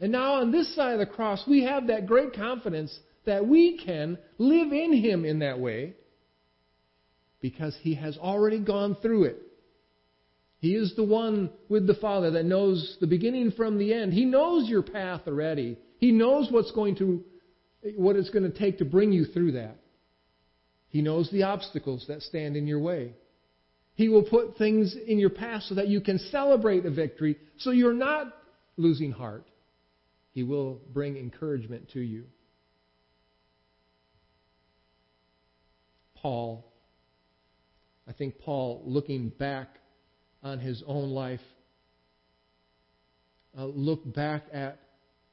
And 0.00 0.10
now 0.10 0.34
on 0.34 0.50
this 0.50 0.74
side 0.74 0.94
of 0.94 0.98
the 1.00 1.14
cross, 1.14 1.44
we 1.46 1.64
have 1.64 1.88
that 1.88 2.06
great 2.06 2.32
confidence 2.32 2.98
that 3.26 3.46
we 3.46 3.78
can 3.84 4.16
live 4.38 4.72
in 4.72 4.94
Him 4.94 5.26
in 5.26 5.40
that 5.40 5.60
way 5.60 5.94
because 7.42 7.76
He 7.82 7.94
has 7.96 8.16
already 8.16 8.60
gone 8.60 8.96
through 9.02 9.24
it. 9.24 9.42
He 10.60 10.74
is 10.74 10.94
the 10.94 11.04
one 11.04 11.50
with 11.70 11.86
the 11.86 11.94
Father 11.94 12.30
that 12.32 12.44
knows 12.44 12.98
the 13.00 13.06
beginning 13.06 13.52
from 13.52 13.78
the 13.78 13.94
end. 13.94 14.12
He 14.12 14.26
knows 14.26 14.68
your 14.68 14.82
path 14.82 15.22
already. 15.26 15.78
He 15.98 16.12
knows 16.12 16.48
what's 16.50 16.70
going 16.70 16.96
to, 16.96 17.24
what 17.96 18.16
it's 18.16 18.28
going 18.30 18.50
to 18.50 18.56
take 18.56 18.78
to 18.78 18.84
bring 18.84 19.10
you 19.10 19.24
through 19.24 19.52
that. 19.52 19.78
He 20.90 21.00
knows 21.00 21.30
the 21.30 21.44
obstacles 21.44 22.04
that 22.08 22.20
stand 22.20 22.56
in 22.56 22.66
your 22.66 22.80
way. 22.80 23.14
He 23.94 24.08
will 24.08 24.22
put 24.22 24.58
things 24.58 24.94
in 25.06 25.18
your 25.18 25.30
path 25.30 25.62
so 25.62 25.76
that 25.76 25.88
you 25.88 26.00
can 26.00 26.18
celebrate 26.30 26.84
a 26.84 26.90
victory, 26.90 27.36
so 27.58 27.70
you're 27.70 27.94
not 27.94 28.34
losing 28.76 29.12
heart. 29.12 29.46
He 30.32 30.42
will 30.42 30.80
bring 30.92 31.16
encouragement 31.16 31.90
to 31.92 32.00
you. 32.00 32.24
Paul, 36.16 36.70
I 38.06 38.12
think 38.12 38.38
Paul, 38.40 38.82
looking 38.84 39.30
back 39.30 39.79
on 40.42 40.58
his 40.58 40.82
own 40.86 41.10
life, 41.10 41.40
uh, 43.58 43.64
look 43.64 44.00
back 44.14 44.44
at 44.52 44.78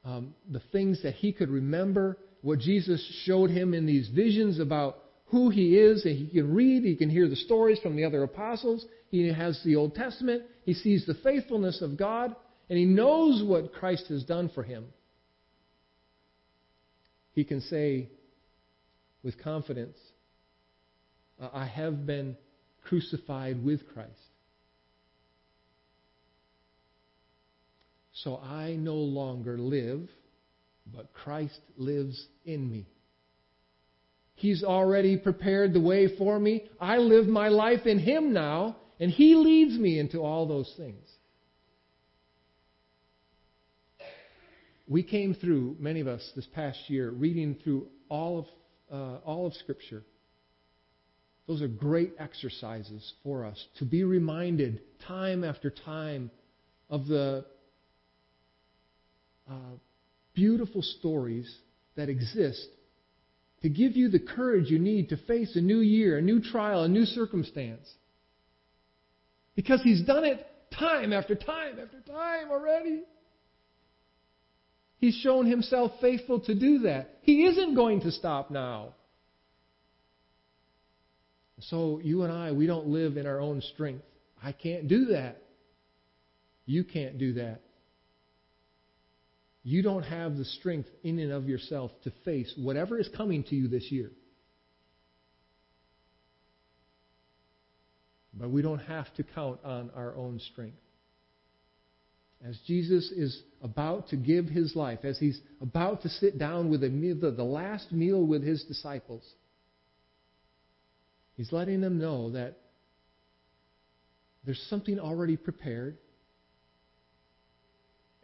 um, 0.04 0.34
the 0.50 0.62
things 0.72 1.02
that 1.02 1.14
he 1.14 1.32
could 1.32 1.48
remember, 1.48 2.18
what 2.42 2.58
Jesus 2.58 3.04
showed 3.24 3.50
him 3.50 3.74
in 3.74 3.86
these 3.86 4.08
visions 4.08 4.58
about 4.58 4.98
who 5.26 5.50
he 5.50 5.76
is, 5.76 6.04
and 6.04 6.16
he 6.16 6.26
can 6.26 6.54
read, 6.54 6.84
he 6.84 6.96
can 6.96 7.10
hear 7.10 7.28
the 7.28 7.36
stories 7.36 7.78
from 7.80 7.96
the 7.96 8.04
other 8.04 8.22
apostles, 8.22 8.86
he 9.10 9.28
has 9.32 9.60
the 9.64 9.76
Old 9.76 9.94
Testament, 9.94 10.42
he 10.64 10.74
sees 10.74 11.04
the 11.06 11.14
faithfulness 11.14 11.82
of 11.82 11.96
God, 11.96 12.34
and 12.68 12.78
he 12.78 12.84
knows 12.84 13.42
what 13.42 13.72
Christ 13.72 14.06
has 14.08 14.24
done 14.24 14.50
for 14.54 14.62
him. 14.62 14.86
He 17.32 17.44
can 17.44 17.60
say 17.60 18.08
with 19.22 19.42
confidence, 19.42 19.96
I 21.40 21.66
have 21.66 22.06
been 22.06 22.36
crucified 22.84 23.64
with 23.64 23.86
Christ. 23.92 24.10
So 28.24 28.36
I 28.38 28.72
no 28.72 28.96
longer 28.96 29.58
live, 29.58 30.08
but 30.92 31.12
Christ 31.12 31.60
lives 31.76 32.26
in 32.44 32.70
me. 32.70 32.86
He's 34.34 34.64
already 34.64 35.16
prepared 35.16 35.72
the 35.72 35.80
way 35.80 36.16
for 36.16 36.38
me. 36.38 36.68
I 36.80 36.98
live 36.98 37.26
my 37.26 37.48
life 37.48 37.86
in 37.86 37.98
Him 37.98 38.32
now, 38.32 38.76
and 38.98 39.10
He 39.10 39.34
leads 39.34 39.78
me 39.78 39.98
into 39.98 40.18
all 40.18 40.46
those 40.46 40.72
things. 40.76 41.08
We 44.88 45.02
came 45.02 45.34
through, 45.34 45.76
many 45.78 46.00
of 46.00 46.08
us 46.08 46.32
this 46.34 46.46
past 46.54 46.78
year, 46.88 47.10
reading 47.10 47.56
through 47.62 47.88
all 48.08 48.38
of, 48.38 48.46
uh, 48.90 49.18
all 49.24 49.46
of 49.46 49.54
Scripture. 49.54 50.02
Those 51.46 51.62
are 51.62 51.68
great 51.68 52.14
exercises 52.18 53.12
for 53.22 53.44
us 53.44 53.62
to 53.78 53.84
be 53.84 54.02
reminded 54.04 54.80
time 55.06 55.44
after 55.44 55.70
time 55.70 56.30
of 56.90 57.06
the 57.06 57.44
uh, 59.48 59.76
beautiful 60.34 60.82
stories 60.82 61.52
that 61.96 62.08
exist 62.08 62.66
to 63.62 63.68
give 63.68 63.96
you 63.96 64.08
the 64.08 64.20
courage 64.20 64.70
you 64.70 64.78
need 64.78 65.08
to 65.08 65.16
face 65.16 65.56
a 65.56 65.60
new 65.60 65.80
year, 65.80 66.18
a 66.18 66.22
new 66.22 66.40
trial, 66.40 66.84
a 66.84 66.88
new 66.88 67.04
circumstance. 67.04 67.88
Because 69.56 69.82
He's 69.82 70.02
done 70.02 70.24
it 70.24 70.46
time 70.78 71.12
after 71.12 71.34
time 71.34 71.78
after 71.82 72.00
time 72.00 72.50
already. 72.50 73.02
He's 74.98 75.16
shown 75.16 75.46
Himself 75.46 75.92
faithful 76.00 76.40
to 76.40 76.54
do 76.54 76.80
that. 76.80 77.18
He 77.22 77.44
isn't 77.46 77.74
going 77.74 78.02
to 78.02 78.12
stop 78.12 78.50
now. 78.50 78.94
So, 81.60 82.00
you 82.04 82.22
and 82.22 82.32
I, 82.32 82.52
we 82.52 82.68
don't 82.68 82.86
live 82.86 83.16
in 83.16 83.26
our 83.26 83.40
own 83.40 83.60
strength. 83.74 84.04
I 84.40 84.52
can't 84.52 84.86
do 84.86 85.06
that. 85.06 85.42
You 86.66 86.84
can't 86.84 87.18
do 87.18 87.32
that. 87.34 87.62
You 89.62 89.82
don't 89.82 90.04
have 90.04 90.36
the 90.36 90.44
strength 90.44 90.88
in 91.02 91.18
and 91.18 91.32
of 91.32 91.48
yourself 91.48 91.90
to 92.04 92.12
face 92.24 92.52
whatever 92.56 92.98
is 92.98 93.08
coming 93.16 93.44
to 93.44 93.54
you 93.54 93.68
this 93.68 93.90
year. 93.90 94.10
But 98.34 98.50
we 98.50 98.62
don't 98.62 98.78
have 98.80 99.12
to 99.14 99.24
count 99.24 99.60
on 99.64 99.90
our 99.96 100.14
own 100.14 100.40
strength. 100.52 100.78
As 102.46 102.56
Jesus 102.66 103.10
is 103.10 103.42
about 103.62 104.10
to 104.10 104.16
give 104.16 104.46
his 104.46 104.76
life, 104.76 105.00
as 105.02 105.18
he's 105.18 105.40
about 105.60 106.02
to 106.02 106.08
sit 106.08 106.38
down 106.38 106.70
with 106.70 106.82
the, 106.82 107.34
the 107.36 107.42
last 107.42 107.90
meal 107.90 108.24
with 108.24 108.44
his 108.44 108.62
disciples, 108.62 109.24
he's 111.36 111.50
letting 111.50 111.80
them 111.80 111.98
know 111.98 112.30
that 112.30 112.58
there's 114.44 114.64
something 114.70 115.00
already 115.00 115.36
prepared. 115.36 115.98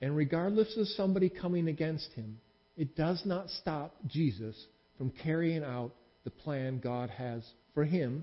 And 0.05 0.15
regardless 0.15 0.77
of 0.77 0.87
somebody 0.89 1.31
coming 1.31 1.67
against 1.67 2.13
him, 2.13 2.39
it 2.77 2.95
does 2.95 3.23
not 3.25 3.49
stop 3.49 3.97
Jesus 4.07 4.55
from 4.99 5.11
carrying 5.23 5.65
out 5.65 5.93
the 6.25 6.31
plan 6.31 6.79
God 6.79 7.09
has 7.09 7.43
for 7.73 7.87
him. 7.87 8.23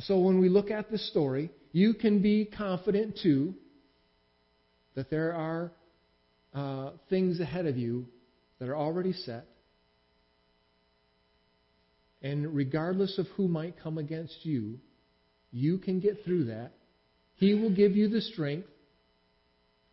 So 0.00 0.18
when 0.18 0.40
we 0.40 0.48
look 0.48 0.72
at 0.72 0.90
this 0.90 1.08
story, 1.08 1.52
you 1.70 1.94
can 1.94 2.20
be 2.20 2.46
confident 2.46 3.16
too 3.22 3.54
that 4.96 5.08
there 5.08 5.34
are 5.34 5.70
uh, 6.52 6.90
things 7.08 7.38
ahead 7.38 7.66
of 7.66 7.76
you 7.76 8.06
that 8.58 8.68
are 8.68 8.76
already 8.76 9.12
set. 9.12 9.46
And 12.22 12.56
regardless 12.56 13.18
of 13.18 13.28
who 13.36 13.46
might 13.46 13.80
come 13.80 13.98
against 13.98 14.38
you, 14.42 14.80
you 15.52 15.78
can 15.78 16.00
get 16.00 16.24
through 16.24 16.46
that. 16.46 16.72
He 17.36 17.54
will 17.54 17.70
give 17.72 17.94
you 17.94 18.08
the 18.08 18.20
strength. 18.20 18.66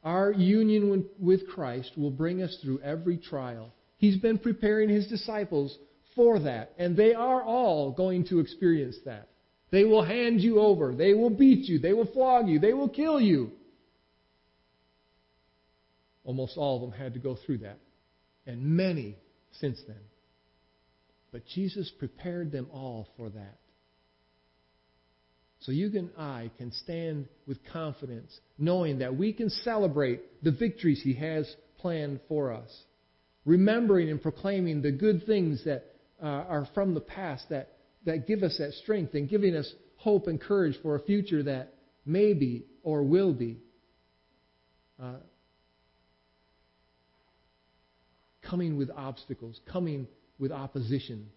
Our 0.03 0.31
union 0.31 1.05
with 1.19 1.47
Christ 1.47 1.91
will 1.95 2.11
bring 2.11 2.41
us 2.41 2.57
through 2.61 2.81
every 2.81 3.17
trial. 3.17 3.73
He's 3.97 4.17
been 4.17 4.39
preparing 4.39 4.89
his 4.89 5.07
disciples 5.07 5.77
for 6.15 6.39
that, 6.39 6.73
and 6.77 6.97
they 6.97 7.13
are 7.13 7.43
all 7.43 7.91
going 7.91 8.25
to 8.27 8.39
experience 8.39 8.97
that. 9.05 9.29
They 9.71 9.83
will 9.85 10.03
hand 10.03 10.41
you 10.41 10.59
over. 10.59 10.93
They 10.93 11.13
will 11.13 11.29
beat 11.29 11.69
you. 11.69 11.79
They 11.79 11.93
will 11.93 12.11
flog 12.11 12.47
you. 12.49 12.59
They 12.59 12.73
will 12.73 12.89
kill 12.89 13.21
you. 13.21 13.51
Almost 16.23 16.57
all 16.57 16.75
of 16.75 16.81
them 16.81 16.99
had 16.99 17.13
to 17.13 17.19
go 17.19 17.37
through 17.45 17.59
that, 17.59 17.79
and 18.45 18.63
many 18.63 19.17
since 19.59 19.79
then. 19.87 19.97
But 21.31 21.45
Jesus 21.45 21.91
prepared 21.97 22.51
them 22.51 22.67
all 22.73 23.07
for 23.17 23.29
that. 23.29 23.60
So 25.61 25.71
you 25.71 25.91
and 25.93 26.09
I 26.17 26.49
can 26.57 26.71
stand 26.71 27.27
with 27.47 27.59
confidence, 27.71 28.37
knowing 28.57 28.99
that 28.99 29.15
we 29.15 29.31
can 29.31 29.49
celebrate 29.49 30.43
the 30.43 30.51
victories 30.51 31.01
He 31.03 31.13
has 31.13 31.55
planned 31.77 32.19
for 32.27 32.51
us, 32.51 32.69
remembering 33.45 34.09
and 34.09 34.21
proclaiming 34.21 34.81
the 34.81 34.91
good 34.91 35.25
things 35.25 35.63
that 35.65 35.85
uh, 36.21 36.25
are 36.25 36.67
from 36.73 36.95
the 36.95 37.01
past 37.01 37.45
that, 37.49 37.73
that 38.05 38.27
give 38.27 38.41
us 38.41 38.57
that 38.57 38.73
strength 38.73 39.13
and 39.13 39.29
giving 39.29 39.55
us 39.55 39.71
hope 39.97 40.27
and 40.27 40.41
courage 40.41 40.75
for 40.81 40.95
a 40.95 40.99
future 40.99 41.43
that 41.43 41.73
may 42.05 42.33
be 42.33 42.65
or 42.83 43.03
will 43.03 43.33
be. 43.33 43.59
Uh, 45.01 45.13
coming 48.41 48.77
with 48.77 48.89
obstacles, 48.95 49.59
coming 49.71 50.07
with 50.39 50.51
opposition. 50.51 51.29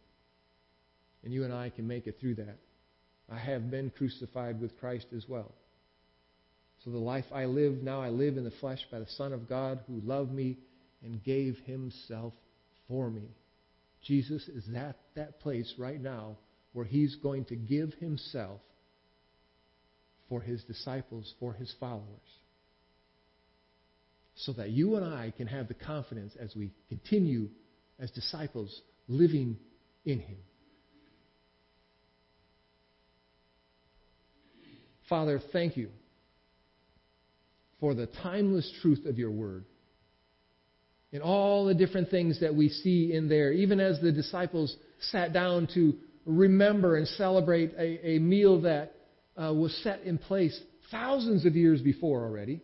And 1.23 1.33
you 1.33 1.45
and 1.45 1.53
I 1.53 1.71
can 1.71 1.87
make 1.87 2.07
it 2.07 2.17
through 2.21 2.37
that. 2.37 2.59
I 3.31 3.39
have 3.39 3.71
been 3.71 3.91
crucified 3.91 4.61
with 4.61 4.79
Christ 4.79 5.07
as 5.17 5.25
well. 5.29 5.53
So 6.85 6.91
the 6.91 6.99
life 6.99 7.25
I 7.33 7.47
live 7.47 7.83
now, 7.83 8.03
I 8.03 8.11
live 8.11 8.37
in 8.37 8.45
the 8.45 8.53
flesh 8.61 8.81
by 8.91 8.99
the 8.99 9.07
Son 9.17 9.33
of 9.33 9.49
God 9.49 9.81
who 9.87 10.01
loved 10.05 10.33
me 10.33 10.59
and 11.03 11.23
gave 11.25 11.57
himself 11.65 12.35
for 12.89 13.11
me. 13.11 13.29
Jesus 14.03 14.47
is 14.49 14.65
at 14.77 14.97
that 15.15 15.41
place 15.41 15.73
right 15.79 16.01
now 16.01 16.37
where 16.75 16.85
he's 16.85 17.15
going 17.17 17.47
to 17.47 17.57
give 17.57 17.95
himself 17.95 18.61
for 20.29 20.41
his 20.41 20.63
disciples, 20.65 21.33
for 21.41 21.55
his 21.55 21.73
followers. 21.81 22.05
So 24.37 24.53
that 24.55 24.71
you 24.71 24.97
and 24.97 25.05
I 25.05 25.33
can 25.37 25.47
have 25.47 25.69
the 25.69 25.75
confidence 25.75 26.35
as 26.39 26.55
we 26.57 26.73
continue 26.89 27.49
as 27.99 28.11
disciples 28.11 28.83
living 29.09 29.57
in 30.05 30.19
him. 30.21 30.39
Father, 35.09 35.41
thank 35.53 35.77
you 35.77 35.91
for 37.81 37.95
the 37.95 38.07
timeless 38.23 38.71
truth 38.81 39.05
of 39.07 39.19
your 39.19 39.31
word. 39.31 39.65
And 41.13 41.23
all 41.23 41.67
the 41.67 41.75
different 41.75 42.11
things 42.11 42.41
that 42.41 42.55
we 42.55 42.69
see 42.69 43.13
in 43.13 43.29
there, 43.29 43.53
even 43.53 43.79
as 43.79 44.01
the 44.01 44.11
disciples 44.11 44.77
sat 45.11 45.33
down 45.33 45.69
to 45.75 45.95
remember 46.27 46.97
and 46.97 47.07
celebrate 47.07 47.73
a, 47.79 48.17
a 48.17 48.19
meal 48.19 48.63
that 48.63 48.95
uh, 49.37 49.53
was 49.53 49.73
set 49.83 50.03
in 50.03 50.19
place 50.19 50.59
thousands 50.91 51.45
of 51.47 51.55
years 51.55 51.81
before 51.81 52.25
already. 52.25 52.63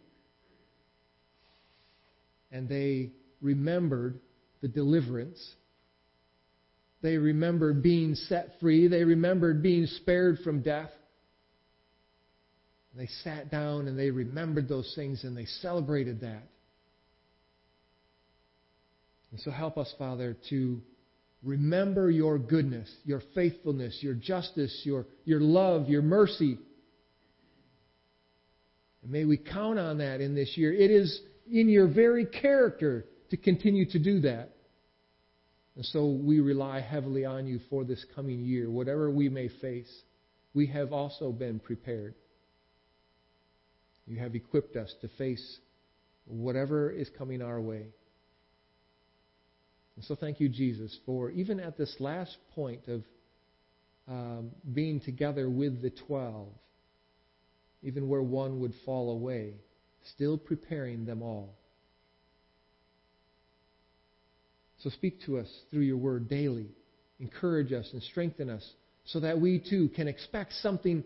And 2.51 2.69
they 2.69 3.13
remembered 3.41 4.19
the 4.61 4.69
deliverance. 4.69 5.39
They 7.03 7.17
remembered 7.17 7.83
being 7.83 8.15
set 8.15 8.55
free. 8.61 8.89
They 8.89 9.05
remembered 9.05 9.63
being 9.63 9.87
spared 9.87 10.39
from 10.41 10.63
death. 10.63 10.91
They 12.97 13.09
sat 13.23 13.51
down 13.51 13.87
and 13.89 13.99
they 13.99 14.11
remembered 14.11 14.69
those 14.69 14.93
things 14.97 15.25
and 15.25 15.37
they 15.37 15.45
celebrated 15.45 16.21
that. 16.21 16.43
And 19.31 19.41
so 19.41 19.51
help 19.51 19.79
us, 19.79 19.93
Father, 19.97 20.37
to 20.51 20.81
remember 21.43 22.11
your 22.11 22.39
goodness, 22.39 22.93
your 23.05 23.23
faithfulness, 23.35 23.99
your 24.01 24.15
justice, 24.15 24.83
your, 24.85 25.07
your 25.25 25.41
love, 25.41 25.89
your 25.89 26.03
mercy. 26.03 26.59
And 29.03 29.13
may 29.13 29.25
we 29.25 29.37
count 29.37 29.79
on 29.79 29.99
that 29.99 30.21
in 30.21 30.35
this 30.35 30.57
year. 30.57 30.73
It 30.73 30.91
is 30.91 31.21
in 31.51 31.69
your 31.69 31.87
very 31.87 32.27
character 32.27 33.07
to 33.31 33.37
continue 33.37 33.89
to 33.91 33.99
do 33.99 34.21
that. 34.23 34.51
And 35.77 35.85
so 35.87 36.07
we 36.11 36.41
rely 36.41 36.81
heavily 36.81 37.25
on 37.25 37.47
you 37.47 37.61
for 37.71 37.85
this 37.85 38.05
coming 38.15 38.45
year. 38.45 38.69
Whatever 38.69 39.11
we 39.11 39.29
may 39.29 39.49
face, 39.49 39.91
we 40.53 40.67
have 40.67 40.93
also 40.93 41.31
been 41.31 41.61
prepared. 41.61 42.15
You 44.11 44.19
have 44.19 44.35
equipped 44.35 44.75
us 44.75 44.93
to 45.03 45.09
face 45.19 45.59
whatever 46.27 46.91
is 46.91 47.09
coming 47.17 47.43
our 47.43 47.61
way. 47.61 47.87
And 49.95 50.05
so 50.05 50.17
thank 50.17 50.41
you, 50.41 50.49
Jesus, 50.49 50.99
for 51.07 51.31
even 51.31 51.61
at 51.61 51.79
this 51.79 51.95
last 52.01 52.37
point 52.57 52.89
of 52.89 53.05
um, 54.09 54.51
being 54.75 54.99
together 54.99 55.49
with 55.49 55.81
the 55.81 55.91
twelve, 55.91 56.49
even 57.85 58.09
where 58.09 58.21
one 58.21 58.59
would 58.61 58.75
fall 58.85 59.13
away, 59.13 59.53
still 60.17 60.37
preparing 60.37 61.07
them 61.07 61.23
all. 61.23 61.55
So 64.83 64.91
speak 64.91 65.21
to 65.27 65.39
us 65.39 65.47
through 65.71 65.83
your 65.83 65.99
word 65.99 66.29
daily. 66.29 66.67
Encourage 67.21 67.73
us 67.73 67.89
and 67.93 68.03
strengthen 68.03 68.51
us 68.51 68.69
so 69.05 69.21
that 69.21 69.41
we 69.41 69.63
too 69.71 69.89
can 69.95 70.09
expect 70.09 70.55
something 70.55 71.05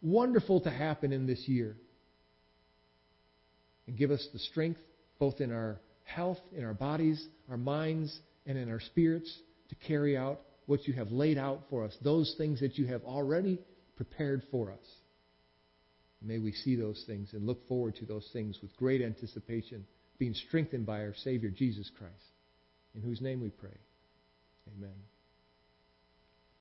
wonderful 0.00 0.62
to 0.62 0.70
happen 0.70 1.12
in 1.12 1.26
this 1.26 1.46
year 1.46 1.76
and 3.86 3.96
give 3.96 4.10
us 4.10 4.26
the 4.32 4.38
strength, 4.38 4.80
both 5.18 5.40
in 5.40 5.52
our 5.52 5.80
health, 6.04 6.38
in 6.56 6.64
our 6.64 6.74
bodies, 6.74 7.26
our 7.50 7.56
minds, 7.56 8.18
and 8.46 8.58
in 8.58 8.70
our 8.70 8.80
spirits, 8.80 9.32
to 9.68 9.74
carry 9.86 10.16
out 10.16 10.40
what 10.66 10.86
you 10.86 10.94
have 10.94 11.10
laid 11.10 11.38
out 11.38 11.62
for 11.70 11.84
us, 11.84 11.96
those 12.02 12.34
things 12.38 12.60
that 12.60 12.78
you 12.78 12.86
have 12.86 13.02
already 13.04 13.58
prepared 13.96 14.42
for 14.50 14.70
us. 14.70 14.86
May 16.20 16.38
we 16.38 16.52
see 16.52 16.76
those 16.76 17.02
things 17.06 17.30
and 17.32 17.46
look 17.46 17.66
forward 17.66 17.96
to 17.96 18.06
those 18.06 18.28
things 18.32 18.58
with 18.62 18.76
great 18.76 19.02
anticipation, 19.02 19.84
being 20.18 20.34
strengthened 20.34 20.86
by 20.86 21.00
our 21.00 21.14
Savior 21.14 21.50
Jesus 21.50 21.90
Christ, 21.98 22.14
in 22.94 23.02
whose 23.02 23.20
name 23.20 23.40
we 23.40 23.50
pray. 23.50 23.76
Amen. 24.76 25.11